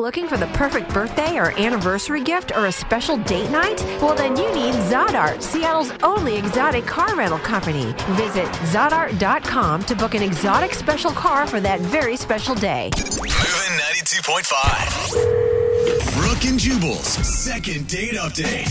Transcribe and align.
Looking 0.00 0.28
for 0.28 0.38
the 0.38 0.46
perfect 0.46 0.94
birthday 0.94 1.36
or 1.36 1.52
anniversary 1.58 2.22
gift 2.22 2.56
or 2.56 2.64
a 2.64 2.72
special 2.72 3.18
date 3.18 3.50
night? 3.50 3.84
Well, 4.00 4.14
then 4.14 4.34
you 4.34 4.50
need 4.54 4.72
Zodart, 4.88 5.42
Seattle's 5.42 5.92
only 6.02 6.38
exotic 6.38 6.86
car 6.86 7.14
rental 7.14 7.38
company. 7.38 7.94
Visit 8.12 8.46
Zodart.com 8.72 9.82
to 9.82 9.94
book 9.94 10.14
an 10.14 10.22
exotic 10.22 10.72
special 10.72 11.10
car 11.10 11.46
for 11.46 11.60
that 11.60 11.80
very 11.80 12.16
special 12.16 12.54
day. 12.54 12.88
Moving 12.96 13.28
92.5. 13.28 16.14
Brooke 16.14 16.46
and 16.46 16.58
Jubal's 16.58 17.06
second 17.06 17.86
date 17.86 18.14
update. 18.14 18.70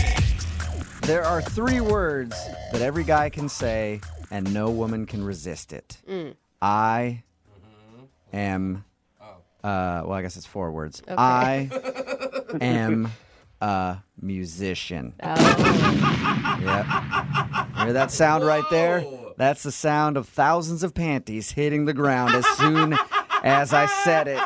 There 1.02 1.22
are 1.22 1.40
three 1.40 1.80
words 1.80 2.34
that 2.72 2.82
every 2.82 3.04
guy 3.04 3.30
can 3.30 3.48
say, 3.48 4.00
and 4.32 4.52
no 4.52 4.68
woman 4.68 5.06
can 5.06 5.22
resist 5.22 5.72
it. 5.72 5.98
Mm. 6.08 6.34
I 6.60 7.22
mm-hmm. 7.46 8.36
am. 8.36 8.84
Uh, 9.62 10.02
well, 10.04 10.12
I 10.12 10.22
guess 10.22 10.36
it's 10.36 10.46
four 10.46 10.70
words. 10.72 11.02
I 11.08 11.68
am 12.60 13.10
a 13.60 13.98
musician. 14.20 15.14
Yep. 16.60 16.86
Hear 17.78 17.92
that 17.94 18.10
sound 18.10 18.44
right 18.44 18.64
there? 18.70 19.02
That's 19.38 19.62
the 19.62 19.72
sound 19.72 20.18
of 20.18 20.28
thousands 20.28 20.82
of 20.82 20.92
panties 20.92 21.50
hitting 21.52 21.86
the 21.86 21.94
ground 21.94 22.34
as 22.34 22.44
soon 22.58 22.94
as 23.42 23.72
I 23.72 23.86
said 23.86 24.28
it. 24.28 24.42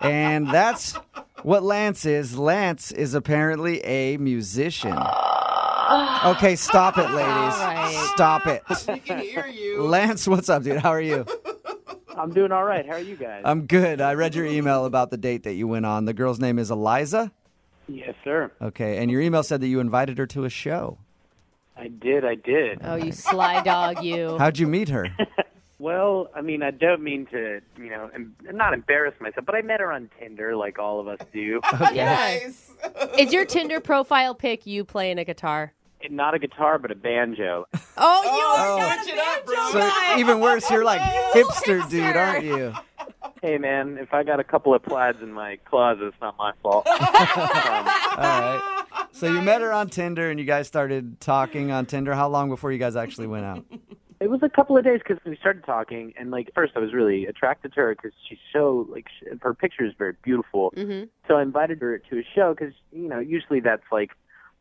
And 0.00 0.48
that's 0.48 0.94
what 1.44 1.62
Lance 1.62 2.04
is. 2.06 2.36
Lance 2.36 2.90
is 2.90 3.14
apparently 3.14 3.80
a 3.84 4.16
musician. 4.16 4.98
Okay, 6.24 6.56
stop 6.56 6.96
it, 6.96 7.10
ladies. 7.10 7.94
Stop 8.14 8.46
it. 8.46 8.62
We 8.88 8.98
can 9.00 9.18
hear 9.20 9.46
you. 9.46 9.82
Lance, 9.82 10.26
what's 10.26 10.48
up, 10.48 10.62
dude? 10.62 10.78
How 10.78 10.88
are 10.88 11.00
you? 11.00 11.26
I'm 12.16 12.32
doing 12.32 12.52
all 12.52 12.64
right. 12.64 12.86
How 12.86 12.92
are 12.94 12.98
you 13.00 13.16
guys? 13.16 13.42
I'm 13.44 13.66
good. 13.66 14.00
I 14.00 14.14
read 14.14 14.34
your 14.34 14.46
email 14.46 14.84
about 14.84 15.10
the 15.10 15.16
date 15.16 15.42
that 15.44 15.54
you 15.54 15.66
went 15.68 15.86
on. 15.86 16.04
The 16.04 16.12
girl's 16.14 16.38
name 16.40 16.58
is 16.58 16.70
Eliza. 16.70 17.32
yes, 17.88 18.14
sir. 18.24 18.50
Okay, 18.62 18.98
and 18.98 19.10
your 19.10 19.20
email 19.20 19.42
said 19.42 19.60
that 19.60 19.68
you 19.68 19.80
invited 19.80 20.18
her 20.18 20.26
to 20.28 20.44
a 20.44 20.50
show. 20.50 20.98
I 21.76 21.88
did. 21.88 22.24
I 22.24 22.36
did. 22.36 22.78
Oh, 22.84 22.94
you 22.94 23.10
sly 23.12 23.62
dog, 23.62 24.02
you. 24.04 24.36
How'd 24.38 24.58
you 24.58 24.66
meet 24.66 24.88
her? 24.90 25.08
Well, 25.80 26.30
I 26.34 26.40
mean, 26.40 26.62
I 26.62 26.70
don't 26.70 27.02
mean 27.02 27.26
to, 27.32 27.60
you 27.76 27.90
know, 27.90 28.08
em- 28.14 28.34
not 28.52 28.72
embarrass 28.72 29.20
myself, 29.20 29.44
but 29.44 29.56
I 29.56 29.60
met 29.60 29.80
her 29.80 29.92
on 29.92 30.08
Tinder, 30.18 30.54
like 30.56 30.78
all 30.78 30.98
of 31.00 31.08
us 31.08 31.18
do. 31.32 31.60
Yes. 31.92 32.70
Is 33.18 33.32
your 33.34 33.44
Tinder 33.44 33.80
profile 33.80 34.34
pic 34.36 34.66
you 34.66 34.84
playing 34.84 35.18
a 35.18 35.24
guitar? 35.24 35.74
Not 36.10 36.34
a 36.34 36.38
guitar, 36.38 36.78
but 36.78 36.90
a 36.90 36.94
banjo. 36.94 37.66
Oh, 37.96 38.22
you 38.24 38.30
Oh. 38.34 38.80
are 38.80 38.98
Switch 39.02 39.14
it 39.14 39.18
up, 39.18 39.46
bro. 39.46 39.70
So 39.80 40.18
even 40.18 40.40
worse, 40.40 40.70
you're 40.70 40.84
like 40.84 41.00
hipster 41.32 41.88
dude, 41.88 42.16
aren't 42.16 42.44
you? 42.44 42.72
Hey, 43.42 43.58
man, 43.58 43.98
if 43.98 44.14
I 44.14 44.22
got 44.22 44.40
a 44.40 44.44
couple 44.44 44.74
of 44.74 44.82
plaids 44.82 45.18
in 45.20 45.32
my 45.32 45.56
closet, 45.64 46.04
it's 46.04 46.16
not 46.20 46.36
my 46.38 46.52
fault. 46.62 46.86
Um, 46.86 46.96
All 46.98 48.16
right. 48.16 48.80
So 49.12 49.26
you 49.26 49.42
met 49.42 49.60
her 49.60 49.72
on 49.72 49.88
Tinder, 49.90 50.30
and 50.30 50.40
you 50.40 50.46
guys 50.46 50.66
started 50.66 51.20
talking 51.20 51.70
on 51.70 51.86
Tinder. 51.86 52.14
How 52.14 52.28
long 52.28 52.48
before 52.48 52.72
you 52.72 52.78
guys 52.78 52.96
actually 52.96 53.26
went 53.26 53.44
out? 53.44 53.64
it 54.20 54.30
was 54.30 54.40
a 54.42 54.48
couple 54.48 54.78
of 54.78 54.84
days 54.84 55.00
because 55.06 55.22
we 55.26 55.36
started 55.36 55.64
talking, 55.64 56.14
and 56.18 56.30
like 56.30 56.50
first 56.54 56.72
I 56.76 56.78
was 56.78 56.94
really 56.94 57.26
attracted 57.26 57.74
to 57.74 57.80
her 57.80 57.94
because 57.94 58.12
she's 58.28 58.38
so 58.52 58.86
like 58.90 59.06
sh 59.20 59.24
her 59.42 59.52
picture 59.52 59.84
is 59.84 59.92
very 59.98 60.14
beautiful. 60.22 60.72
Mm-hmm. 60.76 61.04
So 61.28 61.36
I 61.36 61.42
invited 61.42 61.80
her 61.82 61.98
to 61.98 62.18
a 62.18 62.22
show 62.34 62.54
because 62.58 62.72
you 62.92 63.08
know 63.08 63.18
usually 63.18 63.60
that's 63.60 63.84
like 63.92 64.12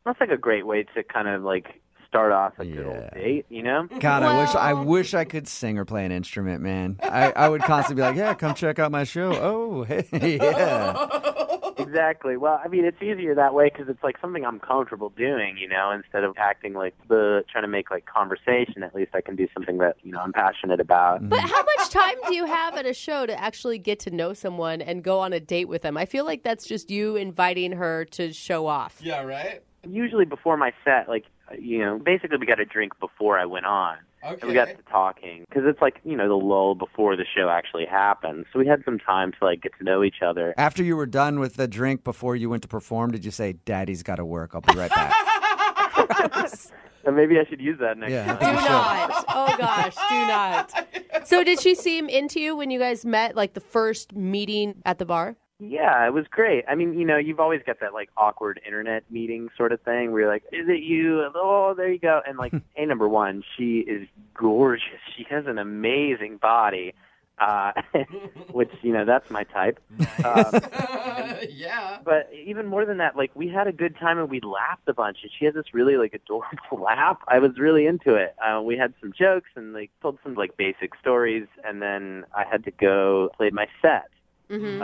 that's 0.06 0.20
like 0.20 0.32
a 0.32 0.38
great 0.38 0.66
way 0.66 0.84
to 0.96 1.04
kind 1.04 1.28
of 1.28 1.44
like 1.44 1.82
start 2.08 2.32
off 2.32 2.54
a 2.60 2.66
good 2.66 2.86
old 2.86 2.96
Yeah. 2.96 3.10
date, 3.10 3.46
you 3.50 3.64
know. 3.64 3.88
God, 4.00 4.22
I 4.24 4.40
wish 4.42 4.56
I 4.56 4.74
wish 4.74 5.14
I 5.14 5.26
could 5.26 5.48
sing 5.48 5.78
or 5.80 5.86
play 5.86 6.06
an 6.06 6.12
instrument, 6.12 6.62
man. 6.62 7.00
I, 7.02 7.32
I 7.32 7.50
would 7.50 7.64
constantly 7.64 8.02
be 8.04 8.08
like, 8.08 8.18
"Yeah, 8.18 8.34
come 8.36 8.54
check 8.54 8.78
out 8.80 8.92
my 8.92 9.04
show." 9.04 9.34
Oh, 9.34 9.84
hey, 9.84 10.06
yeah. 10.12 10.94
Oh. 10.96 11.74
Exactly. 11.78 12.38
Well, 12.38 12.62
I 12.64 12.68
mean, 12.68 12.86
it's 12.86 13.02
easier 13.02 13.34
that 13.36 13.54
way 13.54 13.70
because 13.72 13.90
it's 13.90 14.02
like 14.04 14.16
something 14.22 14.46
I'm 14.46 14.60
comfortable 14.60 15.10
doing, 15.10 15.58
you 15.58 15.68
know, 15.68 15.92
instead 15.92 16.24
of 16.24 16.36
acting 16.38 16.74
like 16.74 16.94
the 17.08 17.44
trying 17.52 17.64
to 17.64 17.68
make 17.68 17.90
like 17.92 18.06
conversation. 18.06 18.84
At 18.84 18.94
least 18.96 19.12
I 19.16 19.22
can 19.22 19.36
do 19.36 19.48
something 19.54 19.80
that 19.80 19.96
you 20.04 20.12
know 20.12 20.20
I'm 20.20 20.34
passionate 20.34 20.80
about. 20.80 21.20
Mm-hmm. 21.20 21.30
But 21.30 21.40
how 21.42 21.64
much 21.78 21.90
time 21.90 22.16
do 22.28 22.36
you 22.36 22.46
have 22.46 22.76
at 22.76 22.86
a 22.86 22.94
show 22.94 23.26
to 23.26 23.40
actually 23.40 23.80
get 23.80 24.00
to 24.02 24.12
know 24.12 24.34
someone 24.34 24.82
and 24.82 25.04
go 25.04 25.20
on 25.20 25.34
a 25.34 25.40
date 25.40 25.68
with 25.68 25.82
them? 25.82 25.98
I 25.98 26.06
feel 26.06 26.26
like 26.26 26.44
that's 26.44 26.66
just 26.68 26.90
you 26.92 27.16
inviting 27.16 27.72
her 27.74 28.06
to 28.12 28.32
show 28.34 28.68
off. 28.68 29.00
Yeah, 29.02 29.24
right? 29.24 29.62
Usually 29.88 30.26
before 30.26 30.58
my 30.58 30.72
set, 30.86 31.08
like 31.10 31.26
you 31.58 31.80
know, 31.80 32.00
basically 32.00 32.38
we 32.38 32.46
got 32.46 32.60
a 32.60 32.66
drink 32.66 32.94
before 33.00 33.38
I 33.38 33.46
went 33.46 33.66
on. 33.66 33.98
Okay. 34.26 34.38
And 34.42 34.48
we 34.50 34.54
got 34.54 34.70
to 34.70 34.78
talking 34.90 35.44
because 35.50 35.64
it's 35.66 35.82
like 35.82 36.00
you 36.06 36.16
know 36.16 36.28
the 36.30 36.36
lull 36.36 36.76
before 36.76 37.16
the 37.18 37.26
show 37.26 37.50
actually 37.50 37.86
happens. 37.86 38.46
So 38.54 38.60
we 38.60 38.66
had 38.68 38.82
some 38.86 38.98
time 38.98 39.34
to 39.34 39.38
like 39.46 39.62
get 39.62 39.74
to 39.80 39.84
know 39.84 40.04
each 40.04 40.22
other. 40.26 40.54
After 40.58 40.82
you 40.84 40.96
were 40.96 41.06
done 41.06 41.40
with 41.40 41.56
the 41.56 41.68
drink 41.68 42.04
before 42.06 42.36
you 42.36 42.50
went 42.50 42.64
to 42.64 42.70
perform, 42.70 43.12
did 43.12 43.26
you 43.26 43.32
say, 43.32 43.54
"Daddy's 43.66 44.02
got 44.04 44.16
to 44.16 44.26
work. 44.26 44.52
I'll 44.56 44.62
be 44.62 44.74
right 44.78 44.90
back"? 44.90 45.14
And 47.06 47.18
maybe 47.18 47.38
I 47.38 47.44
should 47.50 47.60
use 47.60 47.78
that 47.80 47.98
next 47.98 48.12
Yeah. 48.14 48.38
time. 48.38 48.56
Do 48.56 48.62
not. 48.62 49.26
Oh 49.28 49.56
gosh, 49.58 49.96
do 50.10 50.28
not. 50.28 50.88
So 51.26 51.42
did 51.44 51.62
she 51.62 51.74
seem 51.74 52.10
into 52.10 52.42
you 52.42 52.54
when 52.56 52.70
you 52.70 52.80
guys 52.80 53.06
met, 53.06 53.34
like 53.36 53.54
the 53.54 53.62
first 53.62 54.14
meeting 54.14 54.82
at 54.86 54.98
the 55.00 55.06
bar? 55.06 55.38
Yeah, 55.70 56.06
it 56.06 56.14
was 56.14 56.26
great. 56.30 56.66
I 56.68 56.76
mean, 56.76 56.94
you 57.00 57.06
know, 57.06 57.18
you've 57.18 57.40
always 57.40 57.62
got 57.66 57.80
that 57.80 57.94
like 57.94 58.10
awkward 58.18 58.60
internet 58.66 59.04
meeting 59.10 59.50
sort 59.56 59.72
of 59.72 59.82
thing 59.82 60.12
where 60.12 60.22
you're 60.22 60.32
like, 60.32 60.44
"Is 60.52 60.68
it 60.68 60.84
you?" 60.84 61.24
Oh, 61.36 61.74
there 61.76 61.90
you 61.90 62.00
go. 62.00 62.22
And 62.28 62.38
like, 62.38 62.54
hey, 62.74 62.86
number 62.86 63.08
one, 63.08 63.44
she 63.56 63.80
is 63.80 64.08
gorgeous. 64.34 65.00
She 65.16 65.26
has 65.30 65.46
an 65.48 65.58
amazing 65.58 66.38
body, 66.38 66.94
uh, 67.40 67.72
which 68.52 68.72
you 68.82 68.92
know 68.92 69.06
that's 69.06 69.30
my 69.32 69.46
type. 69.46 69.80
Um, 70.26 70.46
yeah. 71.50 72.00
but 72.04 72.30
even 72.34 72.66
more 72.66 72.86
than 72.86 72.98
that, 72.98 73.16
like 73.16 73.32
we 73.34 73.48
had 73.48 73.68
a 73.68 73.74
good 73.74 73.96
time 73.98 74.20
and 74.20 74.30
we 74.30 74.42
laughed 74.42 74.88
a 74.88 74.94
bunch. 74.94 75.20
And 75.24 75.32
she 75.40 75.46
had 75.46 75.54
this 75.54 75.74
really 75.74 75.96
like 75.96 76.14
adorable 76.14 76.82
laugh. 76.84 77.20
I 77.30 77.40
was 77.40 77.58
really 77.58 77.86
into 77.86 78.16
it. 78.16 78.36
Uh, 78.46 78.62
we 78.62 78.78
had 78.78 78.94
some 79.00 79.14
jokes 79.18 79.50
and 79.56 79.72
like 79.72 79.92
told 80.02 80.18
some 80.24 80.34
like 80.34 80.58
basic 80.58 80.92
stories, 81.00 81.48
and 81.64 81.82
then 81.82 82.26
I 82.36 82.44
had 82.44 82.66
to 82.66 82.72
go 82.72 83.30
play 83.38 83.50
my 83.50 83.68
set. 83.82 84.10
Mm-hmm. 84.54 84.82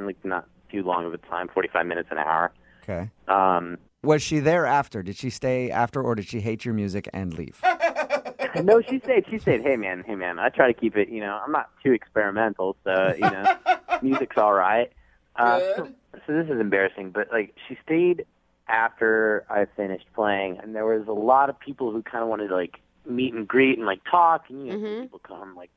Um, 0.00 0.06
like 0.06 0.22
not 0.24 0.46
too 0.70 0.82
long 0.82 1.04
of 1.04 1.12
a 1.14 1.18
time, 1.18 1.48
forty 1.48 1.68
five 1.68 1.86
minutes 1.86 2.08
an 2.10 2.18
hour. 2.18 2.52
Okay. 2.82 3.10
Um, 3.28 3.78
Was 4.02 4.22
she 4.22 4.40
there 4.40 4.66
after? 4.66 5.02
Did 5.02 5.16
she 5.16 5.30
stay 5.30 5.70
after, 5.70 6.02
or 6.02 6.14
did 6.14 6.26
she 6.26 6.40
hate 6.40 6.64
your 6.64 6.74
music 6.74 7.08
and 7.12 7.32
leave? 7.34 7.60
no, 8.62 8.80
she 8.82 8.98
stayed. 9.00 9.24
She 9.28 9.38
stayed. 9.38 9.62
Hey 9.62 9.76
man, 9.76 10.02
hey 10.06 10.14
man. 10.16 10.38
I 10.38 10.48
try 10.48 10.66
to 10.72 10.78
keep 10.78 10.96
it. 10.96 11.08
You 11.08 11.20
know, 11.20 11.40
I'm 11.44 11.52
not 11.52 11.70
too 11.82 11.92
experimental, 11.92 12.76
so 12.84 13.14
you 13.14 13.20
know, 13.30 13.54
music's 14.02 14.36
all 14.36 14.52
right. 14.54 14.90
Uh, 15.36 15.60
so, 15.60 15.82
Good. 15.84 15.94
so 16.26 16.32
this 16.34 16.46
is 16.48 16.60
embarrassing, 16.60 17.10
but 17.10 17.28
like 17.32 17.54
she 17.68 17.78
stayed 17.84 18.26
after 18.68 19.44
I 19.50 19.66
finished 19.76 20.06
playing, 20.14 20.58
and 20.62 20.74
there 20.74 20.86
was 20.86 21.06
a 21.08 21.12
lot 21.12 21.50
of 21.50 21.58
people 21.60 21.90
who 21.92 22.02
kind 22.02 22.22
of 22.22 22.28
wanted 22.28 22.48
to 22.48 22.54
like 22.54 22.80
meet 23.06 23.34
and 23.34 23.46
greet 23.46 23.76
and 23.78 23.86
like 23.86 24.00
talk, 24.10 24.44
and 24.48 24.66
you 24.66 24.72
know, 24.72 24.78
Mhm. 24.78 25.02
people 25.02 25.18
come 25.20 25.54
like 25.56 25.70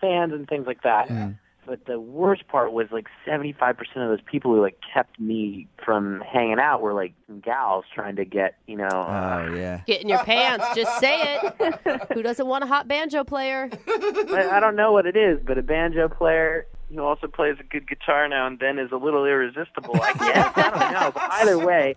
fans 0.00 0.32
and 0.32 0.46
things 0.48 0.66
like 0.66 0.82
that. 0.82 1.08
Mm. 1.08 1.38
But 1.64 1.86
the 1.86 2.00
worst 2.00 2.48
part 2.48 2.72
was 2.72 2.88
like 2.90 3.06
75% 3.26 3.70
of 3.78 3.78
those 3.94 4.20
people 4.30 4.52
who 4.52 4.60
like 4.60 4.78
kept 4.92 5.20
me 5.20 5.68
from 5.84 6.20
hanging 6.20 6.58
out 6.58 6.82
were 6.82 6.92
like 6.92 7.12
gals 7.40 7.84
trying 7.94 8.16
to 8.16 8.24
get, 8.24 8.56
you 8.66 8.76
know, 8.76 8.86
uh, 8.88 9.46
Oh 9.48 9.54
yeah. 9.54 9.82
Get 9.86 10.02
in 10.02 10.08
your 10.08 10.24
pants. 10.24 10.64
Just 10.74 10.98
say 10.98 11.38
it. 11.40 12.02
Who 12.14 12.22
doesn't 12.22 12.46
want 12.46 12.64
a 12.64 12.66
hot 12.66 12.88
banjo 12.88 13.22
player? 13.24 13.70
I, 13.88 14.48
I 14.54 14.60
don't 14.60 14.74
know 14.76 14.90
what 14.92 15.06
it 15.06 15.16
is, 15.16 15.38
but 15.46 15.56
a 15.56 15.62
banjo 15.62 16.08
player 16.08 16.66
who 16.90 16.98
also 17.00 17.26
plays 17.28 17.56
a 17.60 17.64
good 17.64 17.88
guitar 17.88 18.28
now 18.28 18.46
and 18.48 18.58
then 18.58 18.78
is 18.78 18.90
a 18.92 18.96
little 18.96 19.24
irresistible. 19.24 19.94
I 20.02 20.12
guess 20.14 20.52
I 20.56 20.70
don't 20.70 20.92
know. 20.92 21.10
But 21.14 21.32
either 21.34 21.58
way, 21.64 21.94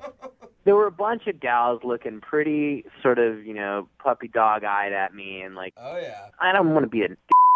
there 0.64 0.76
were 0.76 0.88
a 0.88 0.92
bunch 0.92 1.26
of 1.28 1.40
gals 1.40 1.82
looking 1.84 2.22
pretty 2.22 2.86
sort 3.02 3.18
of 3.20 3.44
you 3.46 3.54
know 3.56 3.88
puppy 3.98 4.28
dog 4.28 4.64
eyed 4.64 4.94
at 4.94 5.14
me, 5.16 5.42
and 5.42 5.56
like 5.56 5.74
Oh, 5.76 5.98
yeah. 5.98 6.28
I 6.40 6.52
don't 6.54 6.72
want 6.74 6.84
to 6.84 6.90
be 6.90 7.02
a 7.02 7.08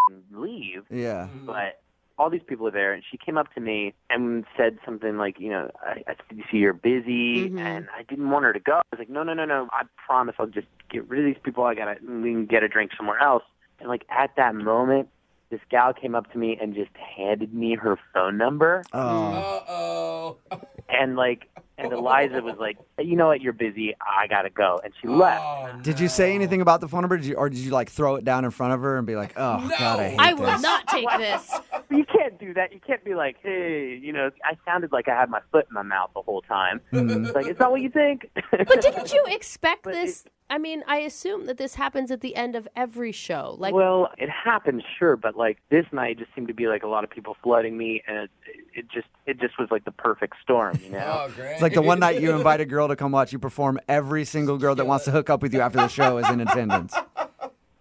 and 0.09 0.23
leave, 0.33 0.83
Yeah. 0.89 1.27
but 1.45 1.79
all 2.19 2.29
these 2.29 2.43
people 2.45 2.67
are 2.67 2.71
there, 2.71 2.91
and 2.93 3.01
she 3.09 3.17
came 3.17 3.37
up 3.37 3.51
to 3.55 3.61
me 3.61 3.93
and 4.09 4.45
said 4.57 4.77
something 4.85 5.17
like, 5.17 5.39
you 5.39 5.49
know, 5.49 5.71
I, 5.81 6.03
I 6.05 6.15
see 6.51 6.57
you're 6.57 6.73
busy, 6.73 7.49
Mhm. 7.49 7.59
and 7.59 7.87
I 7.97 8.03
didn't 8.03 8.29
want 8.29 8.43
her 8.43 8.51
to 8.53 8.59
go. 8.59 8.73
I 8.73 8.81
was 8.91 8.99
like, 8.99 9.09
no, 9.09 9.23
no, 9.23 9.33
no, 9.33 9.45
no, 9.45 9.69
I 9.71 9.83
promise 10.05 10.35
I'll 10.37 10.45
just 10.47 10.67
get 10.91 11.07
rid 11.09 11.21
of 11.21 11.25
these 11.25 11.41
people. 11.41 11.63
I 11.63 11.73
gotta, 11.75 11.95
we 12.01 12.31
can 12.33 12.45
get 12.45 12.61
a 12.61 12.67
drink 12.67 12.91
somewhere 12.97 13.19
else. 13.19 13.43
And 13.79 13.87
like 13.87 14.05
at 14.09 14.35
that 14.35 14.53
moment, 14.53 15.07
this 15.49 15.61
gal 15.71 15.93
came 15.93 16.13
up 16.13 16.31
to 16.33 16.37
me 16.37 16.57
and 16.61 16.75
just 16.75 16.91
handed 16.97 17.53
me 17.53 17.75
her 17.75 17.97
phone 18.13 18.37
number, 18.37 18.83
Oh. 18.93 20.37
Uh-oh. 20.51 20.59
and 20.89 21.15
like, 21.15 21.47
and 21.79 21.93
Eliza 21.93 22.41
was 22.41 22.55
like, 22.59 22.77
you 22.99 23.15
know 23.15 23.27
what, 23.27 23.41
you're 23.41 23.53
busy, 23.53 23.95
I 24.01 24.27
gotta 24.27 24.49
go, 24.49 24.79
and 24.83 24.93
she 25.01 25.07
left. 25.07 25.41
Oh, 25.43 25.79
Did 25.81 25.99
you 25.99 26.07
say 26.09 26.35
anything 26.35 26.61
about 26.61 26.81
the 26.81 26.87
phone 26.87 27.01
number, 27.01 27.17
did 27.17 27.25
you, 27.25 27.35
or 27.35 27.49
did 27.49 27.59
you 27.59 27.71
like 27.71 27.89
throw 27.89 28.15
it 28.15 28.25
down 28.25 28.45
in 28.45 28.51
front 28.51 28.73
of 28.73 28.81
her 28.81 28.97
and 28.97 29.07
be 29.07 29.15
like, 29.15 29.33
"Oh 29.37 29.57
No. 29.59 29.69
God, 29.77 29.99
I 29.99 30.09
hate 30.09 30.19
I 30.19 30.33
will 30.33 30.45
this." 30.45 30.61
not 30.61 30.87
take 30.87 31.07
this. 31.17 31.51
You 31.91 32.05
can't 32.05 32.37
do 32.39 32.53
that. 32.53 32.71
You 32.71 32.79
can't 32.85 33.03
be 33.03 33.15
like, 33.15 33.37
hey, 33.41 33.99
you 33.99 34.13
know, 34.13 34.29
I 34.45 34.55
sounded 34.63 34.91
like 34.91 35.07
I 35.07 35.15
had 35.19 35.27
my 35.27 35.39
foot 35.51 35.65
in 35.67 35.73
my 35.73 35.81
mouth 35.81 36.11
the 36.13 36.21
whole 36.21 36.43
time. 36.43 36.81
Mhm. 36.93 37.25
It's 37.25 37.33
like, 37.35 37.47
it's 37.47 37.59
not 37.59 37.71
what 37.71 37.81
you 37.81 37.89
think. 37.89 38.29
But 38.51 38.79
didn't 38.81 39.11
you 39.11 39.25
expect 39.27 39.85
But 39.85 39.93
this 39.93 40.23
I 40.51 40.57
mean, 40.57 40.83
I 40.87 40.97
assume 40.97 41.45
that 41.45 41.57
this 41.57 41.75
happens 41.75 42.09
at 42.11 42.21
the 42.21 42.35
end 42.35 42.55
of 42.55 42.67
every 42.75 43.11
show. 43.11 43.55
Like, 43.59 43.73
well, 43.73 44.09
it 44.17 44.29
happens, 44.29 44.81
sure, 44.97 45.15
but 45.15 45.35
like 45.35 45.57
this 45.69 45.85
night 45.91 46.17
just 46.19 46.33
seemed 46.35 46.47
to 46.47 46.53
be 46.55 46.67
like 46.67 46.81
a 46.83 46.87
lot 46.87 47.03
of 47.03 47.09
people 47.11 47.37
flooding 47.43 47.77
me, 47.77 48.01
and 48.07 48.17
it, 48.17 48.29
it 48.73 48.85
just 48.91 49.07
it 49.27 49.39
just 49.39 49.59
was 49.59 49.67
like 49.69 49.85
the 49.85 49.91
perfect 49.91 50.35
storm, 50.41 50.79
you 50.83 50.89
know. 50.91 51.25
Oh, 51.27 51.31
great. 51.35 51.51
It's 51.53 51.61
like 51.61 51.68
the 51.73 51.81
one 51.81 51.99
night 51.99 52.21
you 52.21 52.31
invite 52.35 52.61
a 52.61 52.65
girl 52.65 52.87
to 52.87 52.95
come 52.95 53.11
watch 53.11 53.33
you 53.33 53.39
perform, 53.39 53.79
every 53.87 54.25
single 54.25 54.57
girl 54.57 54.75
that 54.75 54.85
wants 54.85 55.05
to 55.05 55.11
hook 55.11 55.29
up 55.29 55.41
with 55.41 55.53
you 55.53 55.61
after 55.61 55.77
the 55.77 55.87
show 55.87 56.17
is 56.17 56.29
in 56.29 56.41
attendance. 56.41 56.93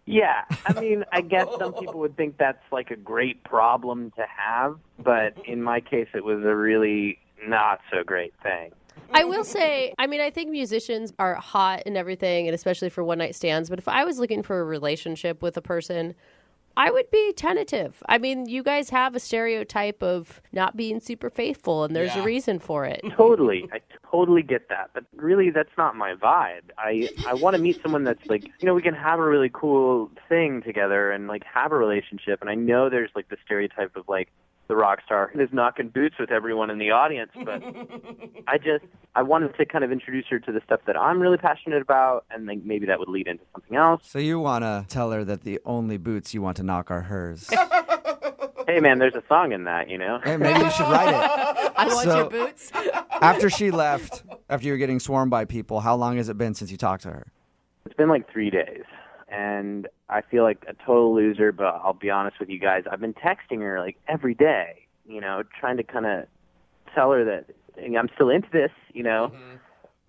Yeah, 0.07 0.45
I 0.65 0.81
mean, 0.81 1.05
I 1.13 1.21
guess 1.21 1.47
some 1.59 1.75
people 1.75 2.01
would 2.01 2.17
think 2.17 2.39
that's 2.39 2.63
like 2.73 2.91
a 2.91 2.97
great 2.97 3.45
problem 3.45 4.11
to 4.13 4.25
have, 4.27 4.79
but 4.99 5.35
in 5.45 5.63
my 5.63 5.81
case, 5.81 6.09
it 6.15 6.25
was 6.25 6.39
a 6.45 6.55
really 6.55 7.19
not 7.47 7.81
so 7.93 8.03
great 8.05 8.33
thing. 8.43 8.73
I 9.13 9.25
will 9.25 9.45
say, 9.45 9.95
I 9.99 10.07
mean, 10.07 10.21
I 10.21 10.31
think 10.31 10.51
musicians 10.51 11.13
are 11.19 11.35
hot 11.35 11.83
and 11.87 11.97
everything, 11.97 12.47
and 12.47 12.55
especially 12.55 12.89
for 12.89 13.03
one 13.05 13.19
night 13.19 13.35
stands. 13.35 13.71
But 13.71 13.79
if 13.79 13.89
I 13.89 14.05
was 14.05 14.19
looking 14.19 14.43
for 14.43 14.61
a 14.61 14.65
relationship 14.65 15.43
with 15.43 15.57
a 15.57 15.63
person, 15.63 16.15
I 16.79 16.91
would 16.91 17.11
be 17.11 17.33
tentative. 17.33 18.03
I 18.09 18.19
mean, 18.19 18.47
you 18.49 18.63
guys 18.63 18.91
have 18.91 19.15
a 19.15 19.21
stereotype 19.21 20.03
of 20.03 20.41
not 20.53 20.77
being 20.77 21.01
super 21.01 21.29
faithful, 21.29 21.85
and 21.85 21.95
there's 21.95 22.15
Yeah. 22.15 22.23
a 22.23 22.25
reason 22.25 22.59
for 22.61 22.85
it. 22.87 23.03
Totally, 23.17 23.69
I 23.73 23.81
totally 24.11 24.43
get 24.43 24.69
that, 24.69 24.91
but 24.95 25.05
really, 25.17 25.51
that's 25.51 25.77
not 25.77 25.97
my 25.97 26.15
vibe. 26.15 26.71
I 26.79 27.09
I 27.27 27.35
want 27.35 27.55
to 27.55 27.59
meet 27.59 27.83
someone 27.83 28.05
that's 28.05 28.25
like, 28.29 28.45
you 28.61 28.67
know, 28.67 28.75
we 28.75 28.83
can 28.83 28.95
have 28.95 29.19
a 29.19 29.25
really 29.25 29.51
cool 29.53 30.11
thing 30.29 30.63
together 30.63 31.11
and 31.11 31.27
like 31.27 31.43
have 31.45 31.73
a 31.73 31.77
relationship. 31.77 32.41
And 32.41 32.49
I 32.49 32.55
know 32.55 32.89
there's 32.89 33.11
like 33.15 33.29
the 33.29 33.37
stereotype 33.45 33.97
of 33.97 34.09
like 34.09 34.29
the 34.69 34.77
rock 34.77 35.01
star 35.05 35.31
who's 35.33 35.49
knocking 35.53 35.89
boots 35.89 36.17
with 36.21 36.31
everyone 36.31 36.71
in 36.71 36.79
the 36.79 36.91
audience, 36.91 37.31
but 37.45 37.63
I 38.47 38.59
just 38.59 38.85
I 39.15 39.23
wanted 39.23 39.57
to 39.57 39.65
kind 39.67 39.83
of 39.83 39.91
introduce 39.91 40.27
her 40.29 40.39
to 40.39 40.53
the 40.53 40.61
stuff 40.65 40.81
that 40.87 40.97
I'm 40.97 41.21
really 41.21 41.39
passionate 41.39 41.83
about, 41.83 42.25
and 42.31 42.47
like 42.47 42.63
maybe 42.65 42.87
that 42.87 42.99
would 42.99 43.09
lead 43.09 43.27
into 43.27 43.45
something 43.53 43.77
else. 43.77 44.03
So 44.05 44.19
you 44.19 44.39
want 44.39 44.65
to 44.65 44.85
tell 44.89 45.11
her 45.11 45.25
that 45.25 45.43
the 45.43 45.59
only 45.65 45.97
boots 45.97 46.35
you 46.35 46.43
want 46.43 46.59
to 46.59 46.63
knock 46.63 46.91
are 46.91 47.03
hers. 47.03 47.51
Hey, 48.67 48.81
man, 48.81 48.99
there's 48.99 49.15
a 49.15 49.23
song 49.29 49.53
in 49.53 49.65
that, 49.65 49.89
you 49.89 49.97
know. 49.97 50.21
hey, 50.23 50.37
maybe 50.37 50.61
you 50.63 50.71
should 50.71 50.89
write 50.91 51.09
it. 51.09 51.73
I 51.77 51.87
want 51.87 52.07
your 52.07 52.29
boots. 52.29 52.71
After 53.23 53.49
she 53.49 53.71
left, 53.71 54.25
after 54.51 54.67
you 54.67 54.75
were 54.75 54.79
getting 54.79 55.01
swarmed 55.01 55.31
by 55.31 55.47
people, 55.47 55.81
how 55.81 55.97
long 55.97 56.19
has 56.19 56.29
it 56.29 56.37
been 56.37 56.53
since 56.53 56.71
you 56.71 56.77
talked 56.77 57.05
to 57.05 57.09
her? 57.09 57.33
It's 57.87 57.95
been 57.95 58.11
like 58.11 58.31
three 58.31 58.51
days, 58.51 58.85
and 59.31 59.89
I 60.09 60.23
feel 60.23 60.43
like 60.43 60.65
a 60.69 60.75
total 60.75 61.15
loser. 61.15 61.53
But 61.53 61.81
I'll 61.83 61.93
be 61.93 62.11
honest 62.11 62.41
with 62.41 62.49
you 62.49 62.59
guys, 62.59 62.85
I've 62.91 63.01
been 63.01 63.15
texting 63.15 63.61
her 63.61 63.81
like 63.81 63.97
every 64.09 64.35
day, 64.35 64.87
you 65.07 65.21
know, 65.21 65.43
trying 65.59 65.77
to 65.77 65.83
kind 65.83 66.07
of 66.07 66.25
tell 66.95 67.13
her 67.13 67.25
that 67.25 67.47
I'm 67.79 68.09
still 68.15 68.31
into 68.31 68.49
this, 68.53 68.71
you 68.93 69.03
know, 69.03 69.33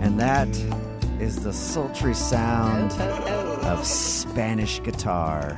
And 0.00 0.18
that 0.18 0.48
is 1.20 1.42
the 1.42 1.52
sultry 1.52 2.14
sound 2.14 2.92
of 3.68 3.84
Spanish 3.86 4.82
guitar. 4.82 5.54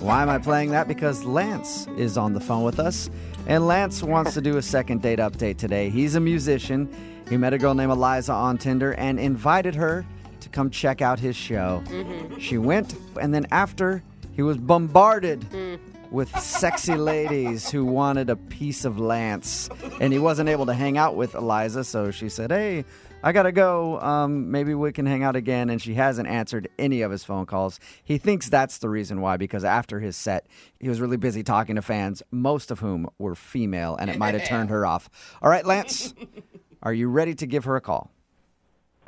Why 0.00 0.20
am 0.20 0.28
I 0.28 0.38
playing 0.38 0.70
that? 0.72 0.86
Because 0.86 1.24
Lance 1.24 1.86
is 1.96 2.18
on 2.18 2.34
the 2.34 2.40
phone 2.40 2.64
with 2.64 2.78
us. 2.78 3.08
And 3.46 3.66
Lance 3.66 4.02
wants 4.02 4.34
to 4.34 4.42
do 4.42 4.58
a 4.58 4.62
second 4.62 5.00
date 5.00 5.18
update 5.18 5.56
today. 5.56 5.88
He's 5.88 6.14
a 6.16 6.20
musician. 6.20 6.88
He 7.30 7.38
met 7.38 7.54
a 7.54 7.58
girl 7.58 7.74
named 7.74 7.92
Eliza 7.92 8.34
on 8.34 8.58
Tinder 8.58 8.92
and 8.94 9.18
invited 9.18 9.74
her 9.74 10.04
to 10.40 10.48
come 10.50 10.68
check 10.68 11.00
out 11.00 11.18
his 11.18 11.34
show. 11.34 11.82
Mm-hmm. 11.86 12.38
She 12.38 12.58
went, 12.58 12.94
and 13.18 13.32
then 13.32 13.46
after, 13.50 14.02
he 14.32 14.42
was 14.42 14.58
bombarded 14.58 15.40
mm. 15.40 15.78
with 16.10 16.28
sexy 16.38 16.94
ladies 16.94 17.70
who 17.70 17.86
wanted 17.86 18.28
a 18.28 18.36
piece 18.36 18.84
of 18.84 19.00
Lance. 19.00 19.70
And 19.98 20.12
he 20.12 20.18
wasn't 20.18 20.50
able 20.50 20.66
to 20.66 20.74
hang 20.74 20.98
out 20.98 21.16
with 21.16 21.34
Eliza, 21.34 21.84
so 21.84 22.10
she 22.10 22.28
said, 22.28 22.50
Hey, 22.50 22.84
I 23.26 23.32
gotta 23.32 23.50
go. 23.50 24.00
Um, 24.00 24.52
maybe 24.52 24.72
we 24.72 24.92
can 24.92 25.04
hang 25.04 25.24
out 25.24 25.34
again. 25.34 25.68
And 25.68 25.82
she 25.82 25.94
hasn't 25.94 26.28
answered 26.28 26.68
any 26.78 27.02
of 27.02 27.10
his 27.10 27.24
phone 27.24 27.44
calls. 27.44 27.80
He 28.04 28.18
thinks 28.18 28.48
that's 28.48 28.78
the 28.78 28.88
reason 28.88 29.20
why, 29.20 29.36
because 29.36 29.64
after 29.64 29.98
his 29.98 30.16
set, 30.16 30.46
he 30.78 30.88
was 30.88 31.00
really 31.00 31.16
busy 31.16 31.42
talking 31.42 31.74
to 31.74 31.82
fans, 31.82 32.22
most 32.30 32.70
of 32.70 32.78
whom 32.78 33.10
were 33.18 33.34
female, 33.34 33.96
and 33.96 34.08
it 34.10 34.16
might 34.16 34.34
have 34.34 34.44
turned 34.44 34.70
her 34.70 34.86
off. 34.86 35.10
All 35.42 35.50
right, 35.50 35.66
Lance, 35.66 36.14
are 36.84 36.94
you 36.94 37.08
ready 37.08 37.34
to 37.34 37.48
give 37.48 37.64
her 37.64 37.74
a 37.74 37.80
call? 37.80 38.12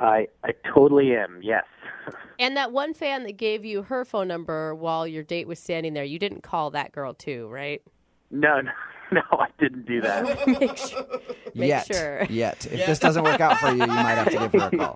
I 0.01 0.27
I 0.43 0.49
totally 0.73 1.15
am. 1.15 1.39
Yes. 1.41 1.63
And 2.39 2.55
that 2.55 2.71
one 2.71 2.93
fan 2.93 3.23
that 3.23 3.33
gave 3.33 3.65
you 3.65 3.81
her 3.83 4.05
phone 4.05 4.29
number 4.29 4.73
while 4.73 5.05
your 5.05 5.23
date 5.23 5.45
was 5.45 5.59
standing 5.59 5.93
there, 5.93 6.05
you 6.05 6.17
didn't 6.17 6.41
call 6.41 6.69
that 6.71 6.93
girl 6.93 7.13
too, 7.13 7.49
right? 7.49 7.81
no, 8.31 8.61
no, 8.61 8.71
no, 9.11 9.21
I 9.31 9.47
didn't 9.59 9.85
do 9.85 10.01
that. 10.01 10.47
Make 10.59 10.77
sure. 10.77 11.05
Make 11.55 11.69
yet. 11.69 11.87
sure. 11.87 12.23
Yet. 12.29 12.65
If 12.65 12.85
this 12.85 12.99
doesn't 12.99 13.23
work 13.23 13.39
out 13.39 13.57
for 13.57 13.69
you, 13.69 13.81
you 13.81 13.87
might 13.87 14.15
have 14.15 14.29
to 14.29 14.37
give 14.37 14.51
her 14.53 14.67
a 14.67 14.77
call. 14.77 14.95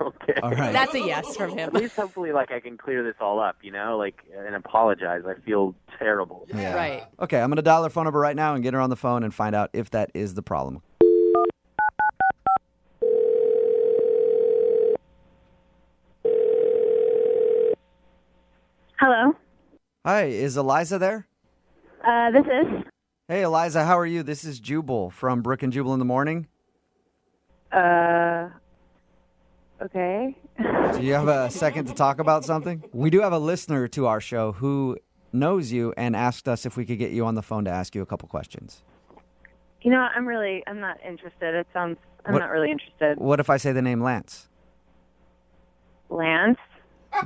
okay. 0.00 0.40
All 0.42 0.50
right. 0.50 0.72
That's 0.72 0.94
a 0.94 1.00
yes 1.00 1.36
from 1.36 1.50
him. 1.50 1.68
At 1.68 1.74
least 1.74 1.96
hopefully, 1.96 2.32
like 2.32 2.50
I 2.50 2.60
can 2.60 2.76
clear 2.76 3.02
this 3.04 3.14
all 3.20 3.40
up, 3.40 3.56
you 3.62 3.70
know, 3.70 3.96
like 3.96 4.22
and 4.36 4.54
apologize. 4.54 5.22
I 5.26 5.34
feel 5.42 5.74
terrible. 5.98 6.46
Yeah. 6.52 6.74
Right. 6.74 7.04
Okay, 7.20 7.40
I'm 7.40 7.48
going 7.48 7.56
to 7.56 7.62
dial 7.62 7.84
her 7.84 7.90
phone 7.90 8.04
number 8.04 8.18
right 8.20 8.36
now 8.36 8.54
and 8.54 8.62
get 8.62 8.74
her 8.74 8.80
on 8.80 8.90
the 8.90 8.96
phone 8.96 9.22
and 9.22 9.34
find 9.34 9.54
out 9.54 9.70
if 9.72 9.90
that 9.90 10.10
is 10.14 10.34
the 10.34 10.42
problem. 10.42 10.82
Hello. 18.98 19.32
Hi, 20.04 20.24
is 20.24 20.56
Eliza 20.56 20.98
there? 20.98 21.26
Uh, 22.06 22.30
this 22.32 22.44
is. 22.44 22.84
Hey, 23.28 23.42
Eliza, 23.42 23.84
how 23.84 23.98
are 23.98 24.06
you? 24.06 24.22
This 24.22 24.44
is 24.44 24.60
Jubal 24.60 25.10
from 25.10 25.42
Brooke 25.42 25.62
and 25.62 25.72
Jubal 25.72 25.92
in 25.92 25.98
the 25.98 26.04
Morning. 26.04 26.48
Uh. 27.70 28.48
Okay. 29.80 30.36
Do 30.58 31.00
you 31.02 31.14
have 31.14 31.28
a 31.28 31.50
second 31.50 31.86
to 31.86 31.94
talk 31.94 32.18
about 32.18 32.44
something? 32.44 32.84
We 32.92 33.10
do 33.10 33.20
have 33.20 33.32
a 33.32 33.38
listener 33.38 33.88
to 33.88 34.06
our 34.06 34.20
show 34.20 34.52
who 34.52 34.96
knows 35.32 35.72
you 35.72 35.92
and 35.96 36.14
asked 36.14 36.46
us 36.48 36.66
if 36.66 36.76
we 36.76 36.84
could 36.84 36.98
get 36.98 37.10
you 37.12 37.24
on 37.26 37.34
the 37.34 37.42
phone 37.42 37.64
to 37.64 37.70
ask 37.70 37.94
you 37.94 38.02
a 38.02 38.06
couple 38.06 38.28
questions. 38.28 38.82
You 39.80 39.90
know, 39.90 40.06
I'm 40.14 40.26
really, 40.26 40.62
I'm 40.68 40.78
not 40.78 40.98
interested. 41.06 41.54
It 41.54 41.66
sounds, 41.72 41.96
I'm 42.26 42.34
What- 42.34 42.40
not 42.40 42.50
really 42.50 42.70
interested. 42.70 43.18
What 43.18 43.40
if 43.40 43.50
I 43.50 43.56
say 43.56 43.72
the 43.72 43.82
name 43.82 44.02
Lance? 44.02 44.48
Lance. 46.10 46.58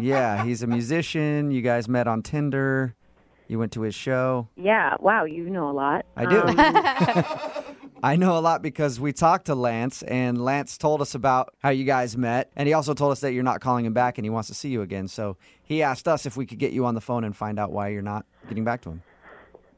Yeah, 0.00 0.44
he's 0.44 0.62
a 0.62 0.66
musician. 0.66 1.50
You 1.50 1.60
guys 1.62 1.88
met 1.88 2.06
on 2.08 2.22
Tinder. 2.22 2.94
You 3.48 3.58
went 3.58 3.72
to 3.72 3.82
his 3.82 3.94
show. 3.94 4.48
Yeah. 4.56 4.96
Wow. 5.00 5.24
You 5.24 5.48
know 5.50 5.70
a 5.70 5.72
lot. 5.72 6.04
I 6.16 6.26
do. 6.26 6.40
Um, 6.40 7.64
I 8.02 8.16
know 8.16 8.36
a 8.36 8.40
lot 8.40 8.60
because 8.62 9.00
we 9.00 9.12
talked 9.12 9.46
to 9.46 9.54
Lance, 9.54 10.02
and 10.02 10.44
Lance 10.44 10.76
told 10.76 11.00
us 11.00 11.14
about 11.14 11.54
how 11.60 11.70
you 11.70 11.84
guys 11.84 12.16
met, 12.16 12.50
and 12.54 12.66
he 12.68 12.74
also 12.74 12.92
told 12.92 13.10
us 13.12 13.20
that 13.20 13.32
you're 13.32 13.42
not 13.42 13.60
calling 13.60 13.84
him 13.86 13.94
back 13.94 14.18
and 14.18 14.24
he 14.24 14.30
wants 14.30 14.48
to 14.48 14.54
see 14.54 14.68
you 14.68 14.82
again. 14.82 15.08
So 15.08 15.36
he 15.62 15.82
asked 15.82 16.06
us 16.06 16.26
if 16.26 16.36
we 16.36 16.44
could 16.46 16.58
get 16.58 16.72
you 16.72 16.84
on 16.84 16.94
the 16.94 17.00
phone 17.00 17.24
and 17.24 17.34
find 17.36 17.58
out 17.58 17.72
why 17.72 17.88
you're 17.88 18.02
not 18.02 18.26
getting 18.48 18.64
back 18.64 18.82
to 18.82 18.90
him. 18.90 19.02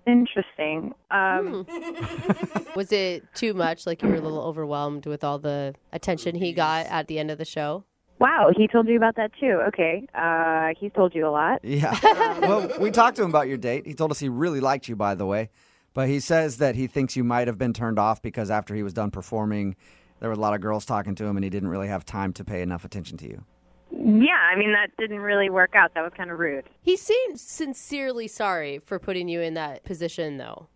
interesting. 0.06 0.94
Um, 1.10 1.66
Was 2.76 2.92
it 2.92 3.24
too 3.34 3.54
much? 3.54 3.86
Like 3.86 4.02
you 4.02 4.08
were 4.08 4.16
a 4.16 4.20
little 4.20 4.42
overwhelmed 4.42 5.06
with 5.06 5.22
all 5.22 5.38
the 5.38 5.74
attention 5.92 6.34
he 6.34 6.52
got 6.52 6.86
at 6.86 7.08
the 7.08 7.18
end 7.18 7.30
of 7.30 7.38
the 7.38 7.44
show? 7.44 7.84
Wow. 8.18 8.50
He 8.56 8.68
told 8.68 8.88
you 8.88 8.96
about 8.96 9.16
that 9.16 9.30
too. 9.38 9.60
Okay. 9.68 10.06
Uh, 10.14 10.68
he's 10.78 10.92
told 10.92 11.14
you 11.14 11.26
a 11.26 11.30
lot. 11.30 11.64
Yeah. 11.64 11.98
well, 12.40 12.70
we 12.80 12.90
talked 12.90 13.16
to 13.16 13.22
him 13.22 13.30
about 13.30 13.48
your 13.48 13.56
date. 13.56 13.86
He 13.86 13.94
told 13.94 14.10
us 14.10 14.18
he 14.18 14.28
really 14.28 14.60
liked 14.60 14.88
you, 14.88 14.96
by 14.96 15.14
the 15.14 15.26
way, 15.26 15.50
but 15.94 16.08
he 16.08 16.20
says 16.20 16.58
that 16.58 16.74
he 16.74 16.86
thinks 16.86 17.16
you 17.16 17.24
might 17.24 17.46
have 17.46 17.58
been 17.58 17.72
turned 17.72 17.98
off 17.98 18.22
because 18.22 18.50
after 18.50 18.74
he 18.74 18.82
was 18.82 18.92
done 18.92 19.10
performing, 19.10 19.76
there 20.20 20.28
were 20.28 20.34
a 20.34 20.38
lot 20.38 20.54
of 20.54 20.60
girls 20.60 20.84
talking 20.84 21.14
to 21.16 21.24
him, 21.24 21.36
and 21.36 21.44
he 21.44 21.50
didn't 21.50 21.68
really 21.68 21.88
have 21.88 22.04
time 22.04 22.32
to 22.34 22.44
pay 22.44 22.62
enough 22.62 22.84
attention 22.84 23.16
to 23.18 23.28
you. 23.28 23.44
Yeah. 23.90 24.34
I 24.34 24.56
mean, 24.56 24.72
that 24.72 24.90
didn't 24.98 25.20
really 25.20 25.48
work 25.48 25.74
out. 25.74 25.94
That 25.94 26.02
was 26.02 26.12
kind 26.16 26.30
of 26.30 26.38
rude. 26.38 26.64
He 26.82 26.96
seemed 26.96 27.40
sincerely 27.40 28.28
sorry 28.28 28.78
for 28.78 28.98
putting 28.98 29.28
you 29.28 29.40
in 29.40 29.54
that 29.54 29.84
position, 29.84 30.36
though. 30.36 30.68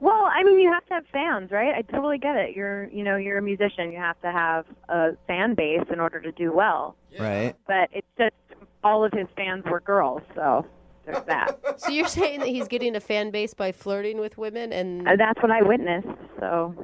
Well, 0.00 0.28
I 0.34 0.42
mean, 0.42 0.58
you 0.58 0.72
have 0.72 0.84
to 0.86 0.94
have 0.94 1.04
fans, 1.12 1.50
right? 1.50 1.74
I 1.74 1.82
totally 1.82 2.18
get 2.18 2.34
it. 2.36 2.56
You're, 2.56 2.88
you 2.90 3.04
know, 3.04 3.16
you're 3.16 3.38
a 3.38 3.42
musician. 3.42 3.92
You 3.92 3.98
have 3.98 4.20
to 4.22 4.32
have 4.32 4.64
a 4.88 5.10
fan 5.26 5.54
base 5.54 5.86
in 5.92 6.00
order 6.00 6.20
to 6.20 6.32
do 6.32 6.52
well. 6.52 6.96
Right? 7.18 7.54
But 7.66 7.90
it's 7.92 8.06
just 8.18 8.34
all 8.82 9.04
of 9.04 9.12
his 9.12 9.26
fans 9.36 9.64
were 9.66 9.80
girls, 9.80 10.22
so 10.34 10.66
there's 11.04 11.22
that. 11.26 11.58
So 11.78 11.90
you're 11.90 12.08
saying 12.08 12.40
that 12.40 12.48
he's 12.48 12.68
getting 12.68 12.94
a 12.96 13.00
fan 13.00 13.30
base 13.30 13.54
by 13.54 13.72
flirting 13.72 14.18
with 14.18 14.36
women 14.36 14.72
and 14.72 15.06
Uh, 15.08 15.16
That's 15.16 15.40
what 15.42 15.50
I 15.50 15.62
witnessed. 15.62 16.08
So 16.38 16.74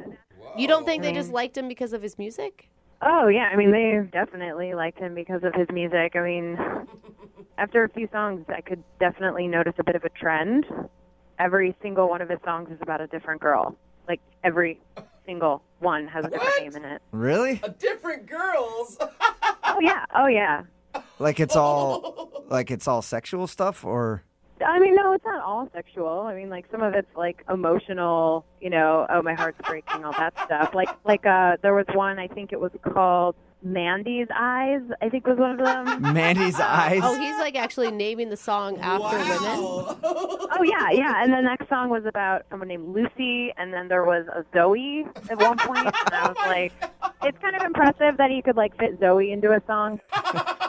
You 0.56 0.66
don't 0.68 0.84
think 0.84 1.02
they 1.02 1.12
just 1.12 1.32
liked 1.32 1.56
him 1.56 1.68
because 1.68 1.92
of 1.92 2.00
his 2.02 2.16
music? 2.18 2.68
Oh 3.02 3.28
yeah, 3.28 3.50
I 3.52 3.56
mean 3.56 3.72
they 3.72 4.00
definitely 4.10 4.72
liked 4.74 4.98
him 4.98 5.14
because 5.14 5.42
of 5.44 5.52
his 5.54 5.66
music. 5.70 6.16
I 6.16 6.20
mean, 6.22 6.58
after 7.58 7.84
a 7.84 7.88
few 7.90 8.08
songs, 8.10 8.46
I 8.48 8.62
could 8.62 8.82
definitely 8.98 9.46
notice 9.48 9.74
a 9.78 9.84
bit 9.84 9.96
of 9.96 10.04
a 10.04 10.08
trend. 10.10 10.64
Every 11.38 11.76
single 11.82 12.08
one 12.08 12.20
of 12.22 12.28
his 12.28 12.38
songs 12.44 12.70
is 12.70 12.78
about 12.80 13.00
a 13.00 13.06
different 13.06 13.40
girl. 13.40 13.76
Like 14.08 14.20
every 14.44 14.80
single 15.26 15.62
one 15.80 16.06
has 16.08 16.24
a 16.24 16.30
different 16.30 16.44
What? 16.54 16.62
name 16.62 16.76
in 16.76 16.84
it. 16.84 17.02
Really? 17.12 17.60
A 17.62 17.70
different 17.70 18.26
girls. 18.26 18.98
Oh 19.68 19.80
yeah, 19.80 20.04
oh 20.14 20.26
yeah. 20.26 20.62
Like 21.18 21.38
it's 21.40 21.54
all 21.56 22.30
like 22.48 22.70
it's 22.70 22.88
all 22.88 23.02
sexual 23.02 23.46
stuff 23.46 23.84
or 23.84 24.22
I 24.66 24.78
mean, 24.78 24.94
no, 24.94 25.12
it's 25.12 25.24
not 25.24 25.42
all 25.44 25.68
sexual. 25.74 26.20
I 26.20 26.34
mean, 26.34 26.48
like 26.48 26.64
some 26.70 26.82
of 26.82 26.94
it's 26.94 27.14
like 27.14 27.44
emotional, 27.52 28.46
you 28.60 28.70
know, 28.70 29.06
oh 29.10 29.20
my 29.20 29.34
heart's 29.34 29.58
breaking, 29.68 30.02
all 30.04 30.12
that 30.12 30.32
stuff. 30.46 30.72
Like, 30.72 30.88
like 31.04 31.26
uh, 31.26 31.56
there 31.60 31.74
was 31.74 31.84
one 31.92 32.18
I 32.18 32.26
think 32.28 32.52
it 32.52 32.60
was 32.60 32.70
called 32.82 33.34
Mandy's 33.62 34.28
Eyes. 34.34 34.82
I 35.00 35.08
think 35.08 35.26
was 35.26 35.38
one 35.38 35.52
of 35.52 35.58
them. 35.58 36.02
Mandy's 36.14 36.56
um, 36.56 36.66
eyes? 36.66 37.00
Oh, 37.02 37.18
he's 37.18 37.38
like 37.38 37.56
actually 37.56 37.90
naming 37.90 38.30
the 38.30 38.36
song 38.36 38.78
after 38.78 39.18
women. 39.18 39.98
Oh 40.02 40.62
yeah, 40.62 40.90
yeah. 40.90 41.22
And 41.22 41.32
the 41.32 41.40
next 41.40 41.68
song 41.68 41.88
was 41.88 42.04
about 42.04 42.46
someone 42.50 42.68
named 42.68 42.94
Lucy, 42.94 43.52
and 43.56 43.72
then 43.72 43.88
there 43.88 44.04
was 44.04 44.26
a 44.28 44.44
Zoe 44.54 45.04
at 45.30 45.38
one 45.38 45.58
point, 45.58 45.86
and 45.86 46.14
I 46.14 46.28
was 46.28 46.36
oh 46.44 46.48
like, 46.48 46.72
it's 47.22 47.38
kind 47.38 47.56
of 47.56 47.62
impressive 47.62 48.16
that 48.18 48.30
he 48.30 48.42
could 48.42 48.56
like 48.56 48.76
fit 48.78 48.98
Zoe 49.00 49.32
into 49.32 49.50
a 49.52 49.62
song. 49.66 50.00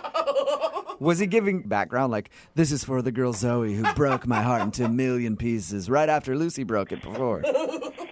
Was 1.00 1.20
he 1.20 1.27
giving 1.27 1.62
background 1.62 2.12
like 2.12 2.32
this 2.56 2.72
is 2.72 2.84
for 2.84 3.03
the 3.03 3.12
girl 3.12 3.32
Zoe 3.32 3.75
who 3.75 3.84
broke 3.94 4.25
my 4.25 4.41
heart 4.41 4.63
into 4.63 4.84
a 4.84 4.89
million 4.89 5.38
pieces 5.38 5.91
right 5.91 6.10
after 6.10 6.36
Lucy 6.36 6.63
broke 6.63 6.91
it 6.91 7.03
before? 7.03 7.44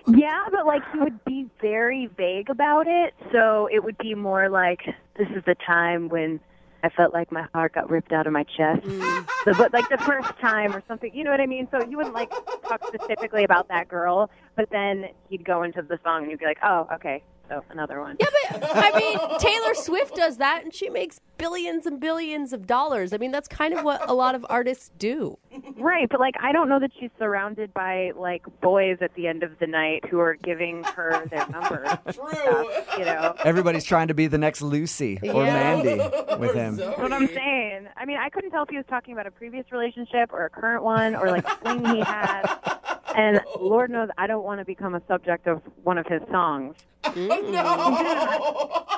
Yeah, 0.08 0.46
but 0.52 0.66
like 0.66 0.84
he 0.92 1.00
would 1.00 1.24
be 1.26 1.50
very 1.62 2.08
vague 2.08 2.50
about 2.50 2.88
it, 2.88 3.14
so 3.32 3.68
it 3.72 3.84
would 3.84 3.98
be 3.98 4.16
more 4.16 4.50
like 4.50 4.82
this 5.18 5.28
is 5.36 5.44
the 5.46 5.56
time 5.66 6.10
when 6.10 6.40
I 6.84 6.90
felt 6.90 7.14
like 7.14 7.32
my 7.32 7.48
heart 7.54 7.74
got 7.74 7.90
ripped 7.90 8.12
out 8.12 8.28
of 8.28 8.34
my 8.34 8.44
chest. 8.44 8.84
Mm. 8.84 9.28
The, 9.46 9.56
but 9.58 9.74
like 9.74 9.90
the 9.90 9.98
first 9.98 10.38
time 10.40 10.76
or 10.76 10.84
something, 10.88 11.12
you 11.16 11.24
know 11.24 11.32
what 11.32 11.42
I 11.42 11.48
mean? 11.48 11.68
So 11.72 11.84
you 11.84 11.98
wouldn't 11.98 12.14
like 12.14 12.30
talk 12.68 12.86
specifically 12.86 13.44
about 13.44 13.68
that 13.70 13.88
girl, 13.88 14.30
but 14.56 14.70
then 14.70 15.06
he'd 15.30 15.44
go 15.44 15.64
into 15.64 15.82
the 15.82 15.98
song 16.04 16.22
and 16.22 16.32
you'd 16.32 16.40
be 16.40 16.46
like, 16.46 16.60
oh, 16.64 16.88
okay, 16.94 17.24
so 17.50 17.64
another 17.72 18.02
one. 18.02 18.18
Yeah, 18.20 18.28
but 18.52 18.70
I 18.76 18.98
mean, 19.00 19.18
Taylor 19.40 19.74
Swift 19.74 20.16
does 20.16 20.38
that 20.38 20.64
and 20.64 20.74
she 20.74 20.90
makes 20.90 21.20
billions 21.38 21.88
and 21.88 22.00
billions 22.00 22.54
of 22.54 22.68
dollars. 22.68 23.14
I 23.14 23.18
mean, 23.18 23.32
that's 23.32 23.48
kind 23.48 23.74
of 23.74 23.84
what 23.84 24.08
a 24.08 24.14
lot 24.14 24.36
of 24.36 24.46
artists 24.48 24.92
do. 25.00 25.40
Right, 25.78 26.08
but 26.10 26.20
like 26.20 26.36
I 26.42 26.52
don't 26.52 26.70
know 26.70 26.80
that 26.80 26.92
she's 27.00 27.10
surrounded 27.20 27.74
by 27.74 28.12
like 28.16 28.44
boys 28.62 28.98
at 29.02 29.14
the 29.16 29.28
end 29.28 29.44
of 29.44 29.52
the 29.60 29.68
night 29.68 30.06
who 30.10 30.20
are 30.20 30.36
giving 30.36 30.84
her 30.84 31.26
their 31.30 31.48
number. 31.50 32.00
True. 32.12 32.70
You 32.98 33.06
know. 33.06 33.36
Everybody's 33.44 33.84
trying 33.84 34.08
to 34.08 34.14
be 34.14 34.28
the 34.28 34.38
next 34.38 34.62
Lucy 34.62 35.20
or 35.24 35.44
Yeah. 35.44 35.54
Mandy 35.54 35.98
with 36.40 36.54
him. 36.56 36.78
That's 36.78 36.98
what 36.98 37.12
I'm 37.12 37.28
saying. 37.28 37.88
I 37.98 38.06
mean, 38.06 38.18
I 38.18 38.30
couldn't 38.30 38.52
tell 38.52 38.64
if 38.64 38.70
he 38.70 38.78
was 38.78 38.86
talking 38.90 39.14
about 39.14 39.28
a 39.28 39.32
previous 39.32 39.66
relationship 39.72 40.32
or 40.32 40.46
a 40.46 40.50
current 40.50 40.84
one 40.84 41.16
or 41.16 41.30
like 41.30 41.46
a 41.46 41.56
fling 41.58 41.86
he 41.86 42.00
had. 42.02 42.44
And 43.18 43.40
Lord 43.62 43.92
knows 43.92 44.10
I 44.18 44.28
don't 44.28 44.44
want 44.44 44.60
to 44.60 44.66
become 44.66 44.94
a 44.94 45.02
subject 45.08 45.48
of 45.48 45.62
one 45.84 45.98
of 45.98 46.06
his 46.06 46.22
songs. 46.30 46.76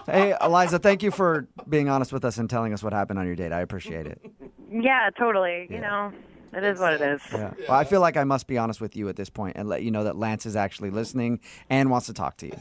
Hey, 0.07 0.33
Eliza, 0.41 0.79
thank 0.79 1.03
you 1.03 1.11
for 1.11 1.47
being 1.67 1.89
honest 1.89 2.13
with 2.13 2.23
us 2.23 2.37
and 2.37 2.49
telling 2.49 2.73
us 2.73 2.81
what 2.81 2.93
happened 2.93 3.19
on 3.19 3.25
your 3.27 3.35
date. 3.35 3.51
I 3.51 3.59
appreciate 3.59 4.07
it. 4.07 4.21
Yeah, 4.71 5.09
totally. 5.19 5.67
You 5.69 5.81
know, 5.81 6.13
it 6.53 6.63
is 6.63 6.79
what 6.79 6.93
it 6.93 7.01
is. 7.01 7.21
Yeah. 7.31 7.53
Well, 7.67 7.77
I 7.77 7.83
feel 7.83 8.01
like 8.01 8.17
I 8.17 8.23
must 8.23 8.47
be 8.47 8.57
honest 8.57 8.81
with 8.81 8.95
you 8.95 9.09
at 9.09 9.15
this 9.15 9.29
point 9.29 9.57
and 9.57 9.67
let 9.67 9.83
you 9.83 9.91
know 9.91 10.03
that 10.03 10.15
Lance 10.17 10.45
is 10.45 10.55
actually 10.55 10.89
listening 10.89 11.39
and 11.69 11.89
wants 11.89 12.07
to 12.07 12.13
talk 12.13 12.37
to 12.37 12.47
you. 12.47 12.57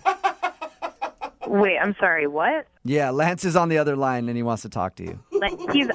Wait, 1.47 1.79
I'm 1.79 1.95
sorry. 2.01 2.27
What? 2.27 2.67
Yeah, 2.85 3.11
Lance 3.11 3.45
is 3.45 3.57
on 3.57 3.69
the 3.69 3.79
other 3.79 3.97
line 3.97 4.29
and 4.29 4.37
he 4.37 4.43
wants 4.43 4.63
to 4.63 4.69
talk 4.69 4.97
to 4.97 5.05
you. 5.05 5.21
Like 5.33 5.53
he's. 5.73 5.89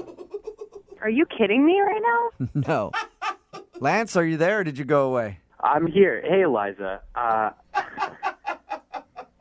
Are 1.01 1.10
you 1.10 1.25
kidding 1.25 1.65
me 1.65 1.79
right 1.81 2.01
now? 2.01 2.48
No. 2.67 2.91
Lance, 3.79 4.15
are 4.15 4.24
you 4.25 4.38
there 4.38 4.60
or 4.60 4.63
did 4.63 4.77
you 4.77 4.86
go 4.86 5.07
away? 5.07 5.39
I'm 5.60 5.88
here. 5.88 6.21
Hey, 6.24 6.41
Eliza. 6.41 7.01
Uh, 7.15 7.50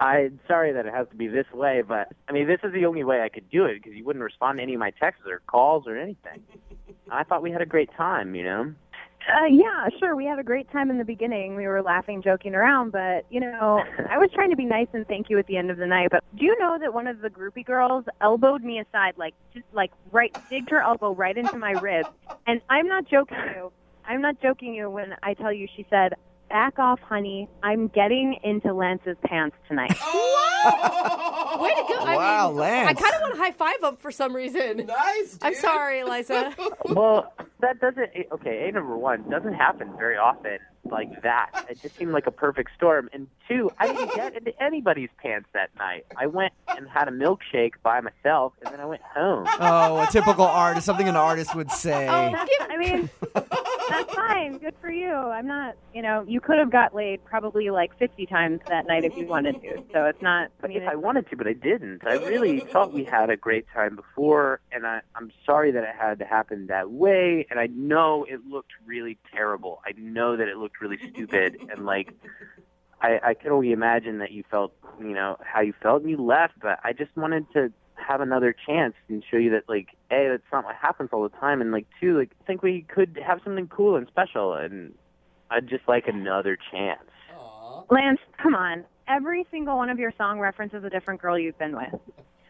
I'm 0.01 0.41
sorry 0.49 0.73
that 0.73 0.87
it 0.87 0.95
has 0.95 1.07
to 1.11 1.17
be 1.17 1.29
this 1.29 1.47
way, 1.53 1.83
but 1.87 2.09
I 2.27 2.33
mean, 2.33 2.47
this 2.47 2.61
is 2.65 2.73
the 2.73 2.87
only 2.87 3.05
way 3.05 3.21
I 3.21 3.29
could 3.29 3.51
do 3.51 3.67
it 3.67 3.75
because 3.75 3.93
you 3.93 4.03
wouldn't 4.05 4.23
respond 4.23 4.59
to 4.59 4.63
any 4.63 4.73
of 4.75 4.81
my 4.81 4.91
texts 4.91 5.25
or 5.27 5.43
calls 5.47 5.87
or 5.87 5.97
anything. 5.99 6.43
I 7.11 7.25
thought 7.25 7.43
we 7.43 7.51
had 7.51 7.63
a 7.63 7.67
great 7.67 7.91
time, 7.97 8.35
you 8.35 8.45
know. 8.45 8.75
Uh, 9.29 9.47
yeah, 9.47 9.89
sure. 9.99 10.17
We 10.17 10.25
had 10.25 10.39
a 10.39 10.43
great 10.43 10.71
time 10.73 10.91
in 10.91 10.99
the 10.99 11.05
beginning. 11.05 11.55
We 11.55 11.67
were 11.67 11.83
laughing, 11.83 12.23
joking 12.23 12.55
around, 12.55 12.93
but 12.93 13.27
you 13.31 13.41
know, 13.41 13.83
I 14.11 14.19
was 14.19 14.31
trying 14.35 14.51
to 14.51 14.57
be 14.57 14.65
nice 14.65 14.89
and 14.93 15.07
thank 15.07 15.29
you 15.29 15.39
at 15.39 15.47
the 15.47 15.57
end 15.57 15.71
of 15.71 15.77
the 15.77 15.87
night. 15.87 16.09
But 16.11 16.25
do 16.37 16.45
you 16.45 16.59
know 16.59 16.79
that 16.81 16.95
one 16.95 17.07
of 17.07 17.21
the 17.21 17.29
groupie 17.29 17.65
girls 17.65 18.05
elbowed 18.21 18.63
me 18.63 18.81
aside, 18.81 19.15
like 19.17 19.35
just 19.53 19.67
like 19.73 19.91
right, 20.11 20.33
digged 20.49 20.71
her 20.71 20.81
elbow 20.81 21.15
right 21.15 21.37
into 21.37 21.59
my 21.59 21.73
rib, 21.73 22.07
and 22.47 22.61
I'm 22.71 22.89
not 22.89 23.07
joking 23.09 23.39
you. 23.55 23.73
I'm 24.07 24.23
not 24.23 24.41
joking 24.41 24.75
you 24.75 24.91
when 24.91 25.15
I 25.23 25.35
tell 25.35 25.53
you 25.53 25.69
she 25.77 25.87
said, 25.91 26.15
"Back 26.51 26.79
off, 26.79 27.01
honey. 27.01 27.49
I'm 27.63 27.89
getting 27.89 28.39
into 28.45 28.75
Lance's 28.75 29.17
pants 29.25 29.57
tonight." 29.69 29.91
Way 30.63 31.71
to 31.71 31.85
go. 31.89 31.95
I 32.05 32.15
Wow, 32.17 32.49
mean, 32.49 32.59
Lance. 32.59 32.89
I 32.91 32.93
kind 33.03 33.15
of 33.15 33.21
want 33.23 33.35
to 33.35 33.41
high 33.41 33.53
five 33.53 33.83
him 33.83 33.97
for 33.97 34.11
some 34.11 34.37
reason. 34.37 34.85
Nice. 34.87 35.33
Dude. 35.33 35.43
I'm 35.43 35.55
sorry, 35.55 36.01
Eliza. 36.01 36.55
Well, 36.85 37.33
that 37.61 37.81
doesn't. 37.81 38.11
Okay, 38.33 38.69
a 38.69 38.73
number 38.73 38.97
one 38.97 39.29
doesn't 39.31 39.55
happen 39.55 39.91
very 39.97 40.17
often 40.17 40.59
like 40.85 41.23
that. 41.23 41.67
It 41.69 41.81
just 41.83 41.97
seemed 41.97 42.13
like 42.13 42.27
a 42.27 42.31
perfect 42.31 42.71
storm. 42.77 43.09
And 43.13 43.27
two, 43.49 43.71
I 43.79 43.87
didn't 43.89 44.15
get 44.15 44.37
into 44.37 44.63
anybody's 44.63 45.11
pants 45.23 45.49
that 45.53 45.71
night. 45.79 46.07
I 46.17 46.27
went 46.27 46.53
and 46.69 46.89
had 46.89 47.09
a 47.09 47.11
milkshake 47.11 47.73
by 47.83 48.01
myself, 48.01 48.53
and 48.65 48.73
then 48.73 48.81
I 48.81 48.87
went 48.87 49.03
home. 49.03 49.47
Oh, 49.61 50.01
a 50.01 50.07
typical 50.11 50.45
artist, 50.45 50.87
something 50.87 51.09
an 51.09 51.17
artist 51.17 51.55
would 51.55 51.71
say. 51.71 52.09
Oh, 52.09 52.47
I 52.69 52.77
mean, 52.77 53.11
that's 53.35 54.15
fine. 54.15 54.59
Good 54.59 54.75
for 54.81 54.91
you. 54.91 55.13
I'm 55.13 55.47
not, 55.47 55.75
you 55.95 56.03
know, 56.03 56.25
you 56.27 56.41
could 56.41 56.59
have 56.59 56.71
got 56.71 56.95
laid 56.95 57.25
probably 57.25 57.71
like 57.71 57.97
50 57.99 58.27
times 58.27 58.61
that 58.69 58.87
night 58.87 59.05
if 59.05 59.17
you 59.17 59.27
wanted 59.27 59.61
to. 59.63 59.83
So 59.93 60.05
it's 60.07 60.23
not. 60.23 60.51
I 60.63 60.69
mean, 60.69 60.83
If 60.83 60.89
I 60.89 60.95
wanted 60.95 61.29
to, 61.31 61.37
but 61.37 61.47
I 61.47 61.53
didn't. 61.53 62.07
I 62.07 62.15
really 62.15 62.61
thought 62.61 62.93
we 62.93 63.05
had 63.05 63.31
a 63.31 63.37
great 63.37 63.67
time 63.75 63.97
before, 63.97 64.61
and 64.73 64.87
I, 64.87 65.01
I'm 65.15 65.33
sorry 65.45 65.73
that 65.73 65.83
it 65.83 65.95
had 65.99 66.19
to 66.21 66.25
happen 66.25 66.67
that 66.69 66.91
way. 66.91 67.47
And 67.51 67.59
I 67.59 67.67
know 67.67 68.25
it 68.29 68.41
looked 68.47 68.73
really 68.87 69.19
terrible. 69.33 69.81
I 69.85 69.93
know 69.99 70.37
that 70.37 70.49
it 70.49 70.57
looked 70.57 70.70
really 70.81 70.99
stupid, 71.13 71.57
and 71.71 71.87
like, 71.87 72.13
I, 73.01 73.19
I 73.25 73.35
can 73.35 73.51
only 73.51 73.73
imagine 73.73 74.19
that 74.19 74.33
you 74.33 74.45
felt, 74.51 74.73
you 74.99 75.15
know, 75.15 75.37
how 75.43 75.61
you 75.61 75.73
felt, 75.83 76.03
and 76.03 76.11
you 76.11 76.19
left. 76.19 76.55
But 76.61 76.79
I 76.85 76.93
just 76.93 77.17
wanted 77.17 77.47
to 77.55 77.73
have 77.95 78.21
another 78.21 78.55
chance 78.67 78.95
and 79.09 79.23
show 79.31 79.37
you 79.37 79.51
that, 79.51 79.69
like, 79.69 79.89
a, 80.11 80.29
that's 80.31 80.43
not 80.53 80.65
what 80.65 80.75
happens 80.75 81.11
all 81.13 81.23
the 81.23 81.37
time, 81.37 81.61
and 81.61 81.73
like, 81.73 81.87
two, 82.01 82.19
like, 82.19 82.31
I 82.43 82.45
think 82.45 82.63
we 82.63 82.83
could 82.83 83.19
have 83.27 83.41
something 83.45 83.69
cool 83.69 83.97
and 83.97 84.07
special, 84.09 84.55
and 84.55 84.95
I'd 85.51 85.69
just 85.69 85.87
like 85.89 86.09
another 86.09 86.59
chance. 86.71 87.03
Aw. 87.37 87.83
Lance, 87.91 88.21
come 88.43 88.55
on. 88.55 88.85
Every 89.09 89.47
single 89.51 89.77
one 89.77 89.91
of 89.91 89.99
your 89.99 90.13
song 90.17 90.39
references 90.39 90.85
a 90.85 90.91
different 90.91 91.21
girl 91.21 91.39
you've 91.39 91.59
been 91.59 91.77
with. 91.77 92.01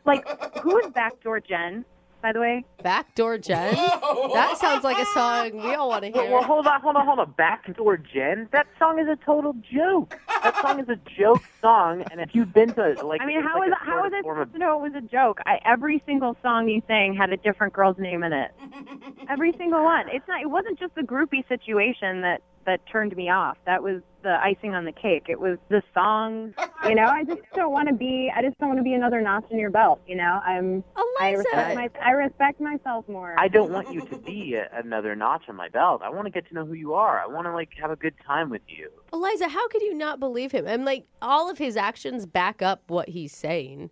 Like, 0.04 0.26
who 0.60 0.78
is 0.78 0.92
Backdoor 0.92 1.40
Jen, 1.40 1.84
by 2.22 2.32
the 2.32 2.40
way? 2.40 2.64
Backdoor 2.82 3.38
Jen? 3.38 3.74
That 3.74 4.56
sounds 4.58 4.84
like 4.84 4.98
a 4.98 5.04
song 5.06 5.52
we 5.62 5.74
all 5.74 5.88
want 5.88 6.04
to 6.04 6.10
hear. 6.10 6.30
well, 6.30 6.42
hold 6.42 6.66
on, 6.66 6.80
hold 6.80 6.96
on, 6.96 7.06
hold 7.06 7.18
on. 7.18 7.32
Backdoor 7.36 7.96
Jen. 7.98 8.48
That 8.52 8.66
song 8.78 8.98
is 8.98 9.08
a 9.08 9.16
total 9.24 9.54
joke. 9.72 10.18
That 10.42 10.60
song 10.62 10.80
is 10.80 10.88
a 10.88 10.96
joke 11.18 11.42
song, 11.60 12.02
and 12.10 12.20
if 12.20 12.34
you've 12.34 12.52
been 12.52 12.72
to 12.74 12.94
like, 13.04 13.20
I 13.20 13.26
mean, 13.26 13.42
how 13.42 13.58
like 13.58 13.68
is 13.68 13.74
a 13.80 13.84
how 13.84 13.96
sort 14.00 14.06
is 14.06 14.12
of 14.12 14.18
it 14.18 14.22
form 14.22 14.38
of- 14.40 14.48
supposed 14.48 14.52
to 14.54 14.58
know 14.58 14.78
it 14.84 14.92
was 14.92 15.02
a 15.02 15.06
joke? 15.06 15.40
I, 15.46 15.58
every 15.64 16.02
single 16.06 16.36
song 16.42 16.68
you 16.68 16.82
sang 16.86 17.14
had 17.14 17.30
a 17.32 17.36
different 17.36 17.72
girl's 17.72 17.98
name 17.98 18.22
in 18.22 18.32
it. 18.32 18.50
Every 19.28 19.52
single 19.56 19.84
one. 19.84 20.08
It's 20.08 20.26
not. 20.26 20.40
It 20.42 20.50
wasn't 20.50 20.78
just 20.78 20.94
the 20.96 21.02
groupie 21.02 21.46
situation 21.48 22.22
that 22.22 22.42
that 22.66 22.80
turned 22.90 23.16
me 23.16 23.30
off. 23.30 23.56
That 23.66 23.82
was 23.82 24.02
the 24.22 24.38
icing 24.42 24.74
on 24.74 24.84
the 24.84 24.92
cake. 24.92 25.26
It 25.28 25.40
was 25.40 25.58
the 25.68 25.82
song. 25.94 26.54
You 26.86 26.94
know, 26.94 27.06
I 27.06 27.24
just 27.24 27.40
don't 27.54 27.72
want 27.72 27.88
to 27.88 27.94
be. 27.94 28.30
I 28.34 28.42
just 28.42 28.58
don't 28.58 28.68
want 28.68 28.78
to 28.78 28.84
be 28.84 28.94
another 28.94 29.20
notch 29.20 29.44
in 29.50 29.58
your 29.58 29.70
belt. 29.70 30.00
You 30.06 30.16
know, 30.16 30.40
I'm. 30.44 30.84
I 31.20 31.30
Eliza. 31.30 31.38
respect 31.38 31.74
my. 31.74 31.90
I 32.04 32.10
respect 32.12 32.60
myself 32.60 33.08
more. 33.08 33.34
I 33.38 33.48
don't 33.48 33.70
want 33.70 33.92
you 33.92 34.02
to 34.02 34.16
be 34.18 34.54
a, 34.54 34.68
another 34.78 35.16
notch 35.16 35.44
on 35.48 35.56
my 35.56 35.68
belt. 35.68 36.02
I 36.04 36.10
want 36.10 36.26
to 36.26 36.30
get 36.30 36.46
to 36.48 36.54
know 36.54 36.64
who 36.64 36.74
you 36.74 36.94
are. 36.94 37.20
I 37.20 37.26
want 37.26 37.46
to 37.46 37.52
like 37.52 37.70
have 37.80 37.90
a 37.90 37.96
good 37.96 38.14
time 38.26 38.50
with 38.50 38.62
you. 38.66 38.90
Eliza, 39.12 39.48
how 39.48 39.68
could 39.68 39.82
you 39.82 39.94
not 39.94 40.20
believe 40.20 40.52
him? 40.52 40.66
And 40.66 40.84
like 40.84 41.06
all 41.22 41.50
of 41.50 41.58
his 41.58 41.76
actions 41.76 42.26
back 42.26 42.62
up 42.62 42.82
what 42.88 43.08
he's 43.10 43.34
saying. 43.34 43.90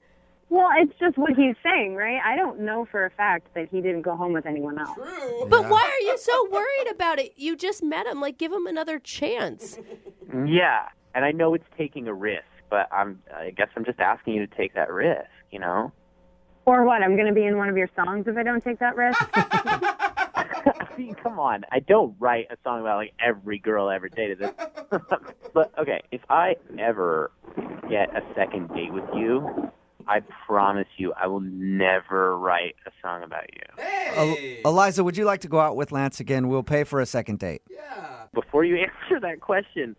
Well, 0.50 0.69
it's 0.76 0.93
just 0.99 1.17
what 1.19 1.31
he's 1.35 1.57
saying, 1.62 1.95
right? 1.95 2.21
I 2.25 2.37
don't 2.37 2.61
know 2.61 2.87
for 2.90 3.05
a 3.05 3.11
fact 3.11 3.55
that 3.55 3.69
he 3.71 3.81
didn't 3.81 4.02
go 4.02 4.17
home 4.17 4.33
with 4.33 4.47
anyone 4.47 4.78
else. 4.78 4.95
True. 4.95 5.47
But 5.49 5.69
why 5.69 5.83
are 5.83 6.07
you 6.07 6.17
so 6.19 6.49
worried 6.50 6.90
about 6.90 7.19
it? 7.19 7.33
You 7.37 7.57
just 7.57 7.83
met 7.83 8.07
him. 8.07 8.21
Like, 8.21 8.38
give 8.38 8.52
him 8.52 8.67
another 8.67 8.99
chance. 8.99 9.78
Yeah, 10.47 10.88
and 11.14 11.25
I 11.25 11.33
know 11.33 11.55
it's 11.55 11.69
taking 11.76 12.09
a 12.09 12.14
risk, 12.14 12.45
but 12.71 12.88
I'm. 12.93 13.23
I 13.35 13.50
guess 13.50 13.69
I'm 13.76 13.85
just 13.85 14.00
asking 14.00 14.35
you 14.35 14.47
to 14.47 14.57
take 14.57 14.75
that 14.75 14.93
risk. 14.93 15.28
You 15.50 15.61
know. 15.61 15.93
Or 16.67 16.85
what? 16.85 17.02
I'm 17.02 17.17
going 17.17 17.28
to 17.28 17.35
be 17.35 17.45
in 17.45 17.57
one 17.57 17.71
of 17.71 17.76
your 17.76 17.88
songs 17.97 18.26
if 18.26 18.37
I 18.37 18.43
don't 18.43 18.62
take 18.62 18.78
that 18.81 18.95
risk. 18.95 19.19
mean, 20.99 21.14
come 21.14 21.38
on. 21.38 21.64
I 21.73 21.78
don't 21.78 22.14
write 22.19 22.49
a 22.50 22.57
song 22.64 22.81
about 22.81 22.97
like 22.97 23.14
every 23.25 23.59
girl 23.59 23.88
I 23.88 23.95
ever 23.95 24.09
dated. 24.09 24.43
But 25.55 25.73
okay, 25.78 26.02
if 26.12 26.21
I 26.31 26.57
ever 26.78 27.31
get 27.90 28.14
a 28.17 28.23
second 28.35 28.69
date 28.69 28.93
with 28.93 29.05
you, 29.14 29.71
I 30.09 30.21
promise 30.47 30.88
you, 30.97 31.12
I 31.21 31.27
will 31.27 31.41
never 31.41 32.37
write 32.37 32.75
a 32.87 32.91
song 33.03 33.23
about 33.23 33.45
you. 33.55 33.61
Hey. 33.83 34.61
Eliza, 34.65 35.05
would 35.05 35.17
you 35.19 35.25
like 35.27 35.43
to 35.43 35.49
go 35.49 35.61
out 35.61 35.77
with 35.77 35.93
Lance 35.93 36.19
again? 36.19 36.49
We'll 36.49 36.62
pay 36.62 36.85
for 36.85 37.00
a 37.00 37.07
second 37.07 37.38
date. 37.38 37.62
yeah. 37.71 38.07
Before 38.35 38.65
you 38.65 38.77
answer 39.05 39.21
that 39.21 39.41
question, 39.41 39.95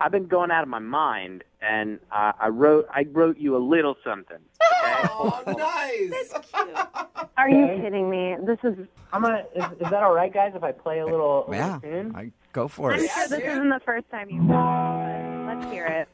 I've 0.00 0.10
been 0.10 0.26
going 0.26 0.50
out 0.50 0.62
of 0.62 0.68
my 0.68 0.78
mind, 0.80 1.44
and 1.60 2.00
uh, 2.10 2.32
I 2.40 2.48
wrote 2.48 2.86
I 2.92 3.06
wrote 3.12 3.38
you 3.38 3.56
a 3.56 3.62
little 3.62 3.94
something. 4.04 4.36
Okay. 4.36 5.08
Oh, 5.14 5.42
nice. 5.46 6.32
Are 7.36 7.48
you 7.48 7.66
kidding 7.82 8.08
me? 8.10 8.36
This 8.44 8.58
is. 8.64 8.76
I'm 9.12 9.22
gonna. 9.22 9.44
Is, 9.54 9.64
is 9.80 9.90
that 9.90 10.02
all 10.02 10.12
right, 10.14 10.32
guys? 10.32 10.52
If 10.54 10.62
I 10.64 10.72
play 10.72 10.98
a 11.00 11.04
little, 11.06 11.46
a 11.48 11.54
Yeah, 11.54 11.78
little? 11.82 12.16
I, 12.16 12.30
go 12.52 12.66
for 12.68 12.92
it. 12.92 13.00
I'm 13.00 13.08
sure 13.08 13.28
this 13.28 13.38
dude. 13.38 13.48
isn't 13.48 13.68
the 13.68 13.80
first 13.84 14.08
time 14.10 14.28
you've 14.30 14.46
done 14.48 15.10
it, 15.10 15.46
let's 15.60 15.72
hear 15.72 15.86
it. 15.86 16.08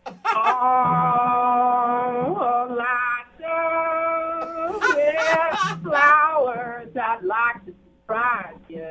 Flowers, 5.83 6.89
I'd 6.97 7.23
like 7.23 7.65
to 7.67 7.75
surprise 8.01 8.55
you. 8.69 8.87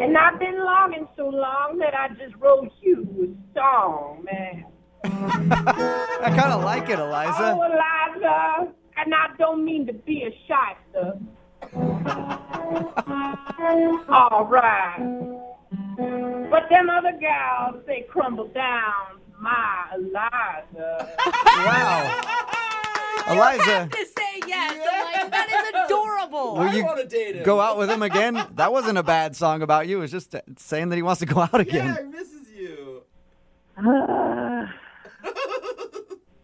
and 0.00 0.16
I've 0.16 0.38
been 0.38 0.58
longing 0.64 1.08
so 1.16 1.28
long 1.28 1.78
that 1.78 1.94
I 1.94 2.08
just 2.08 2.34
wrote 2.36 2.72
you 2.80 3.06
a 3.22 3.58
song, 3.58 4.24
man. 4.24 4.64
I 5.04 6.30
kind 6.36 6.52
of 6.52 6.62
like 6.64 6.88
it, 6.88 6.98
Eliza. 6.98 7.56
Oh, 7.56 7.62
Eliza. 7.62 8.72
And 8.96 9.14
I 9.14 9.28
don't 9.38 9.64
mean 9.64 9.86
to 9.86 9.92
be 9.92 10.24
a 10.24 10.30
shyster. 10.46 11.18
All 14.08 14.44
right. 14.46 15.36
But 16.50 16.68
them 16.70 16.90
other 16.90 17.12
gals, 17.20 17.82
they 17.86 18.06
crumble 18.08 18.48
down 18.48 19.20
my 19.40 19.86
Eliza. 19.94 21.08
Wow. 21.56 22.62
Eliza, 23.28 23.64
You 23.64 23.70
have 23.72 23.90
to 23.90 24.06
say 24.06 24.40
yes. 24.46 24.88
I'm 24.90 25.22
like, 25.22 25.30
that 25.32 25.48
is 25.50 25.84
adorable. 25.86 26.54
will 26.54 26.60
I 26.62 26.72
you 26.74 26.84
want 26.84 26.98
to 27.00 27.06
date 27.06 27.36
him. 27.36 27.42
go 27.44 27.60
out 27.60 27.76
with 27.78 27.90
him 27.90 28.02
again? 28.02 28.34
That 28.54 28.72
wasn't 28.72 28.98
a 28.98 29.02
bad 29.02 29.34
song 29.36 29.62
about 29.62 29.88
you. 29.88 29.98
It 29.98 30.00
was 30.02 30.10
just 30.10 30.34
uh, 30.34 30.40
saying 30.56 30.88
that 30.90 30.96
he 30.96 31.02
wants 31.02 31.20
to 31.20 31.26
go 31.26 31.40
out 31.40 31.52
Yeah, 31.54 31.60
again. 31.60 31.96
he 31.96 32.02
misses 32.18 32.50
you. 32.50 33.02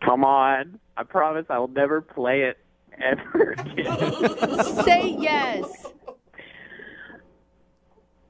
Come 0.05 0.25
on. 0.25 0.79
I 0.97 1.05
promise 1.05 1.47
I 1.49 1.59
will 1.59 1.69
never 1.69 2.01
play 2.01 2.43
it 2.43 2.59
ever 3.01 3.53
again. 3.59 4.75
say 4.85 5.09
yes. 5.19 5.87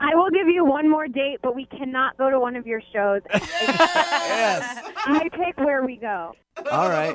I 0.03 0.15
will 0.17 0.31
give 0.31 0.49
you 0.49 0.65
one 0.65 0.91
more 0.91 1.07
date, 1.07 1.39
but 1.43 1.55
we 1.55 1.65
cannot 1.67 2.19
go 2.19 2.29
to 2.29 2.39
one 2.41 2.57
of 2.57 2.67
your 2.67 2.83
shows. 2.93 3.23
Yes. 4.33 4.91
I 5.07 5.29
pick 5.31 5.57
where 5.59 5.85
we 5.85 5.97
go. 5.97 6.33
All 6.71 6.89
right. 6.89 7.15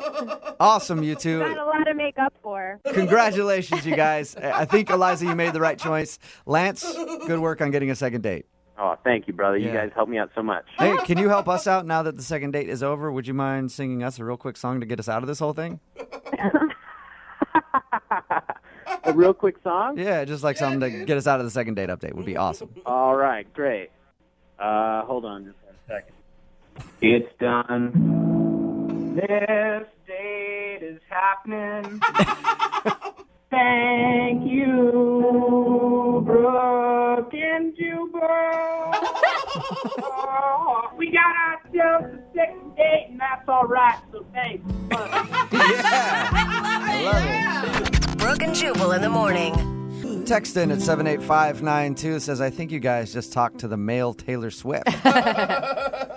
Awesome, 0.59 1.03
you 1.03 1.15
two. 1.15 1.39
Got 1.39 1.57
a 1.57 1.65
lot 1.65 1.83
to 1.85 1.93
make 1.93 2.17
up 2.17 2.33
for. 2.43 2.79
Congratulations, 2.93 3.85
you 3.85 3.95
guys. 3.95 4.35
I 4.35 4.61
I 4.61 4.65
think, 4.65 4.89
Eliza, 4.89 5.25
you 5.25 5.35
made 5.35 5.53
the 5.53 5.59
right 5.61 5.77
choice. 5.79 6.19
Lance, 6.45 6.83
good 7.25 7.39
work 7.39 7.61
on 7.61 7.71
getting 7.71 7.89
a 7.91 7.95
second 7.95 8.21
date. 8.23 8.45
oh, 8.77 8.95
thank 9.03 9.27
you, 9.27 9.33
brother. 9.33 9.57
You 9.57 9.71
guys 9.71 9.91
helped 9.95 10.11
me 10.11 10.17
out 10.17 10.29
so 10.35 10.43
much. 10.43 10.65
Hey, 10.77 10.95
can 11.05 11.17
you 11.17 11.27
help 11.29 11.47
us 11.49 11.65
out 11.67 11.85
now 11.85 12.03
that 12.03 12.15
the 12.17 12.23
second 12.23 12.51
date 12.51 12.69
is 12.69 12.83
over? 12.83 13.11
Would 13.11 13.27
you 13.27 13.33
mind 13.33 13.71
singing 13.71 14.03
us 14.03 14.19
a 14.19 14.25
real 14.25 14.37
quick 14.37 14.57
song 14.57 14.79
to 14.79 14.85
get 14.85 14.99
us 14.99 15.09
out 15.09 15.23
of 15.23 15.27
this 15.27 15.39
whole 15.39 15.53
thing? 15.53 15.79
a 19.07 19.13
real 19.13 19.33
quick 19.33 19.55
song? 19.63 19.97
Yeah, 19.97 20.25
just 20.25 20.43
like 20.43 20.57
something 20.57 20.79
to 20.81 21.05
get 21.05 21.17
us 21.17 21.25
out 21.27 21.39
of 21.39 21.45
the 21.45 21.51
second 21.51 21.75
date 21.75 21.89
update 21.89 22.13
would 22.13 22.25
be 22.25 22.37
awesome. 22.37 22.69
All 22.85 23.15
right, 23.15 23.51
great. 23.53 23.89
Uh, 24.59 25.03
hold 25.05 25.25
on 25.25 25.45
just 25.45 25.57
one 25.63 25.75
second. 25.87 26.13
It's 27.01 27.31
done. 27.39 29.15
This 29.15 29.87
date 30.05 30.79
is 30.83 30.99
happening. 31.09 31.99
Thank 33.49 34.45
you, 34.51 36.21
Brooke 36.25 37.33
and 37.33 37.73
Jubal. 37.77 38.21
We 40.97 41.11
got 41.11 41.35
ourselves 41.37 42.13
a 42.13 42.19
second 42.35 42.75
date, 42.75 43.07
and 43.09 43.19
that's 43.19 43.47
all 43.47 43.65
right. 43.65 43.97
So 44.11 44.25
thanks. 44.33 44.63
Yeah. 45.49 46.29
I 46.33 47.03
love 47.03 47.25
it. 47.25 47.36
Brooke 48.27 48.43
and 48.43 48.53
Jubal 48.53 48.91
in 48.91 49.01
the 49.01 49.09
morning. 49.09 50.25
Text 50.25 50.57
in 50.57 50.69
at 50.69 50.81
78592 50.81 52.19
says, 52.19 52.41
I 52.41 52.49
think 52.49 52.73
you 52.73 52.79
guys 52.81 53.13
just 53.13 53.31
talked 53.31 53.59
to 53.59 53.69
the 53.69 53.77
male 53.77 54.13
Taylor 54.13 54.51
Swift. 54.51 54.85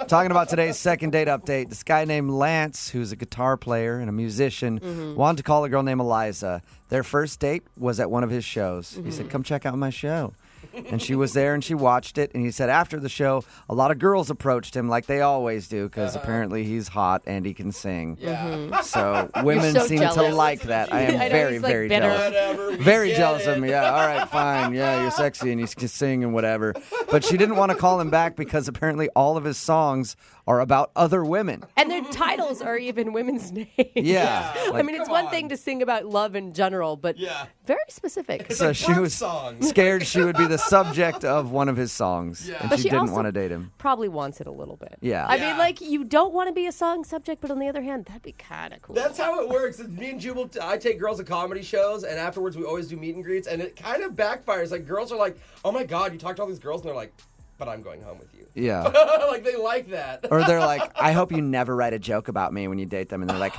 Talking 0.08 0.32
about 0.32 0.48
today's 0.48 0.76
second 0.76 1.10
date 1.10 1.28
update, 1.28 1.68
this 1.68 1.84
guy 1.84 2.04
named 2.04 2.32
Lance, 2.32 2.88
who's 2.88 3.12
a 3.12 3.16
guitar 3.16 3.56
player 3.56 4.00
and 4.00 4.08
a 4.08 4.12
musician, 4.12 4.80
mm-hmm. 4.80 5.14
wanted 5.14 5.36
to 5.36 5.42
call 5.44 5.62
a 5.62 5.68
girl 5.68 5.84
named 5.84 6.00
Eliza. 6.00 6.62
Their 6.88 7.04
first 7.04 7.38
date 7.38 7.62
was 7.76 8.00
at 8.00 8.10
one 8.10 8.24
of 8.24 8.30
his 8.30 8.44
shows. 8.44 8.98
He 9.04 9.12
said, 9.12 9.26
mm-hmm. 9.26 9.30
Come 9.30 9.42
check 9.44 9.64
out 9.64 9.78
my 9.78 9.90
show. 9.90 10.34
And 10.74 11.00
she 11.00 11.14
was 11.14 11.32
there 11.32 11.54
and 11.54 11.62
she 11.62 11.74
watched 11.74 12.18
it. 12.18 12.32
And 12.34 12.44
he 12.44 12.50
said, 12.50 12.70
after 12.70 12.98
the 12.98 13.08
show, 13.08 13.44
a 13.68 13.74
lot 13.74 13.90
of 13.90 13.98
girls 13.98 14.30
approached 14.30 14.76
him 14.76 14.88
like 14.88 15.06
they 15.06 15.20
always 15.20 15.68
do 15.68 15.88
because 15.88 16.14
uh-huh. 16.14 16.22
apparently 16.22 16.64
he's 16.64 16.88
hot 16.88 17.22
and 17.26 17.44
he 17.44 17.54
can 17.54 17.72
sing. 17.72 18.16
Yeah. 18.20 18.44
Mm-hmm. 18.46 18.82
So 18.82 19.30
women 19.42 19.74
so 19.74 19.86
seem 19.86 20.00
to 20.00 20.22
like 20.34 20.62
that. 20.62 20.92
I 20.92 21.02
am 21.02 21.14
I 21.20 21.24
know, 21.24 21.30
very, 21.30 21.58
like, 21.58 21.70
very 21.70 21.88
bitter. 21.88 22.08
jealous. 22.08 22.24
Whatever. 22.24 22.76
Very 22.76 23.12
jealous 23.12 23.46
it. 23.46 23.50
of 23.50 23.58
me. 23.58 23.70
Yeah, 23.70 23.90
all 23.90 24.06
right, 24.06 24.28
fine. 24.28 24.74
Yeah, 24.74 25.02
you're 25.02 25.10
sexy 25.10 25.50
and 25.50 25.60
you 25.60 25.66
can 25.66 25.88
sing 25.88 26.24
and 26.24 26.34
whatever. 26.34 26.74
But 27.10 27.24
she 27.24 27.36
didn't 27.36 27.56
want 27.56 27.72
to 27.72 27.78
call 27.78 28.00
him 28.00 28.10
back 28.10 28.36
because 28.36 28.68
apparently 28.68 29.08
all 29.10 29.36
of 29.36 29.44
his 29.44 29.56
songs 29.56 30.16
are 30.50 30.58
about 30.60 30.90
other 30.96 31.24
women. 31.24 31.62
And 31.76 31.88
their 31.88 32.02
titles 32.02 32.60
are 32.60 32.76
even 32.76 33.12
women's 33.12 33.52
names. 33.60 33.68
Yeah. 33.94 34.52
I 34.74 34.82
mean, 34.82 34.96
it's 35.00 35.08
one 35.08 35.26
on. 35.26 35.30
thing 35.30 35.48
to 35.50 35.56
sing 35.56 35.80
about 35.80 36.06
love 36.06 36.34
in 36.34 36.52
general, 36.52 36.96
but 36.96 37.16
Yeah. 37.16 37.46
very 37.66 37.78
specific. 37.88 38.50
so 38.52 38.66
like 38.68 38.76
she 38.76 38.92
was 38.98 39.14
songs. 39.14 39.68
scared 39.68 40.04
she 40.04 40.20
would 40.22 40.36
be 40.36 40.46
the 40.48 40.58
subject 40.58 41.24
of 41.24 41.52
one 41.52 41.68
of 41.68 41.76
his 41.76 41.92
songs, 41.92 42.48
Yeah. 42.48 42.56
and 42.60 42.68
But 42.70 42.76
she, 42.80 42.84
she 42.84 42.88
didn't 42.88 43.12
want 43.12 43.26
to 43.26 43.32
date 43.32 43.52
him. 43.52 43.70
Probably 43.78 44.08
wants 44.08 44.40
it 44.40 44.48
a 44.48 44.50
little 44.50 44.76
bit. 44.76 44.96
Yeah. 45.00 45.24
I 45.24 45.36
Yeah. 45.36 45.50
mean, 45.50 45.58
like, 45.58 45.80
you 45.80 46.02
don't 46.02 46.32
want 46.34 46.48
to 46.48 46.52
be 46.52 46.66
a 46.66 46.72
song 46.72 47.04
subject, 47.04 47.40
but 47.40 47.52
on 47.52 47.60
the 47.60 47.68
other 47.68 47.82
hand, 47.82 48.06
that'd 48.06 48.22
be 48.22 48.32
kind 48.32 48.74
of 48.74 48.82
cool. 48.82 48.96
That's 48.96 49.18
how 49.18 49.40
it 49.40 49.48
works. 49.48 49.78
It's 49.78 49.88
me 49.88 50.10
and 50.10 50.20
Jubal, 50.20 50.50
I 50.60 50.78
take 50.78 50.98
girls 50.98 51.18
to 51.18 51.24
comedy 51.24 51.62
shows, 51.62 52.02
and 52.02 52.18
afterwards 52.18 52.56
we 52.56 52.64
always 52.64 52.88
do 52.88 52.96
meet 52.96 53.14
and 53.14 53.22
greets, 53.22 53.46
and 53.46 53.62
it 53.62 53.76
kind 53.76 54.02
of 54.02 54.14
backfires. 54.14 54.72
Like, 54.72 54.84
girls 54.84 55.12
are 55.12 55.18
like, 55.18 55.38
oh 55.64 55.70
my 55.70 55.84
God, 55.84 56.12
you 56.12 56.18
talked 56.18 56.36
to 56.38 56.42
all 56.42 56.48
these 56.48 56.58
girls, 56.58 56.80
and 56.80 56.88
they're 56.88 56.96
like, 56.96 57.12
but 57.60 57.68
I'm 57.68 57.82
going 57.82 58.02
home 58.02 58.18
with 58.18 58.34
you. 58.34 58.46
Yeah. 58.54 58.82
like, 59.28 59.44
they 59.44 59.54
like 59.54 59.90
that. 59.90 60.26
Or 60.30 60.42
they're 60.42 60.58
like, 60.58 60.90
I 61.00 61.12
hope 61.12 61.30
you 61.30 61.40
never 61.42 61.76
write 61.76 61.92
a 61.92 61.98
joke 62.00 62.26
about 62.26 62.52
me 62.52 62.66
when 62.66 62.78
you 62.80 62.86
date 62.86 63.10
them. 63.10 63.20
And 63.20 63.30
they're 63.30 63.38
like, 63.38 63.54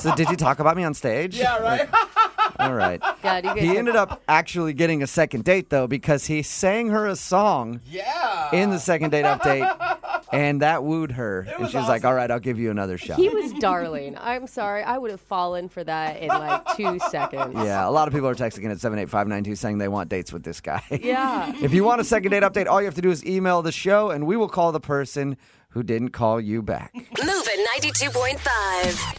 So 0.00 0.14
did 0.14 0.30
you 0.30 0.36
talk 0.36 0.60
about 0.60 0.76
me 0.76 0.84
on 0.84 0.94
stage? 0.94 1.36
yeah, 1.36 1.58
right? 1.58 1.88
All 2.58 2.72
right. 2.74 3.00
God, 3.22 3.44
you 3.44 3.50
guys 3.50 3.60
He 3.60 3.66
have- 3.68 3.76
ended 3.76 3.96
up 3.96 4.22
actually 4.28 4.72
getting 4.74 5.02
a 5.02 5.06
second 5.06 5.44
date, 5.44 5.70
though, 5.70 5.86
because 5.86 6.26
he 6.26 6.42
sang 6.42 6.88
her 6.88 7.06
a 7.06 7.16
song 7.16 7.80
yeah. 7.90 8.54
in 8.54 8.70
the 8.70 8.78
second 8.78 9.10
date 9.10 9.24
update, 9.24 9.66
and 10.32 10.62
that 10.62 10.84
wooed 10.84 11.12
her. 11.12 11.40
and 11.48 11.58
was 11.60 11.70
she 11.70 11.76
was 11.76 11.88
like. 11.88 12.04
All 12.04 12.14
right, 12.14 12.30
I'll 12.30 12.38
give 12.40 12.58
you 12.58 12.70
another 12.70 12.96
shot. 12.98 13.16
He 13.18 13.28
was 13.28 13.52
darling. 13.54 14.16
I'm 14.18 14.46
sorry. 14.46 14.82
I 14.82 14.96
would 14.98 15.10
have 15.10 15.20
fallen 15.20 15.68
for 15.68 15.82
that 15.84 16.18
in 16.20 16.28
like 16.28 16.76
two 16.76 16.98
seconds. 17.10 17.54
Yeah, 17.64 17.86
a 17.88 17.90
lot 17.90 18.08
of 18.08 18.14
people 18.14 18.28
are 18.28 18.34
texting 18.34 18.64
in 18.64 18.70
at 18.70 18.80
78592 18.80 19.56
saying 19.56 19.78
they 19.78 19.88
want 19.88 20.08
dates 20.08 20.32
with 20.32 20.42
this 20.42 20.60
guy. 20.60 20.82
Yeah. 21.02 21.52
if 21.62 21.72
you 21.74 21.84
want 21.84 22.00
a 22.00 22.04
second 22.04 22.30
date 22.30 22.42
update, 22.42 22.66
all 22.66 22.80
you 22.80 22.86
have 22.86 22.94
to 22.94 23.02
do 23.02 23.10
is 23.10 23.24
email 23.24 23.62
the 23.62 23.72
show, 23.72 24.10
and 24.10 24.26
we 24.26 24.36
will 24.36 24.48
call 24.48 24.72
the 24.72 24.80
person 24.80 25.36
who 25.70 25.82
didn't 25.82 26.10
call 26.10 26.40
you 26.40 26.62
back. 26.62 26.92
Move 26.94 27.08
at 27.18 27.82
92.5. 27.82 29.16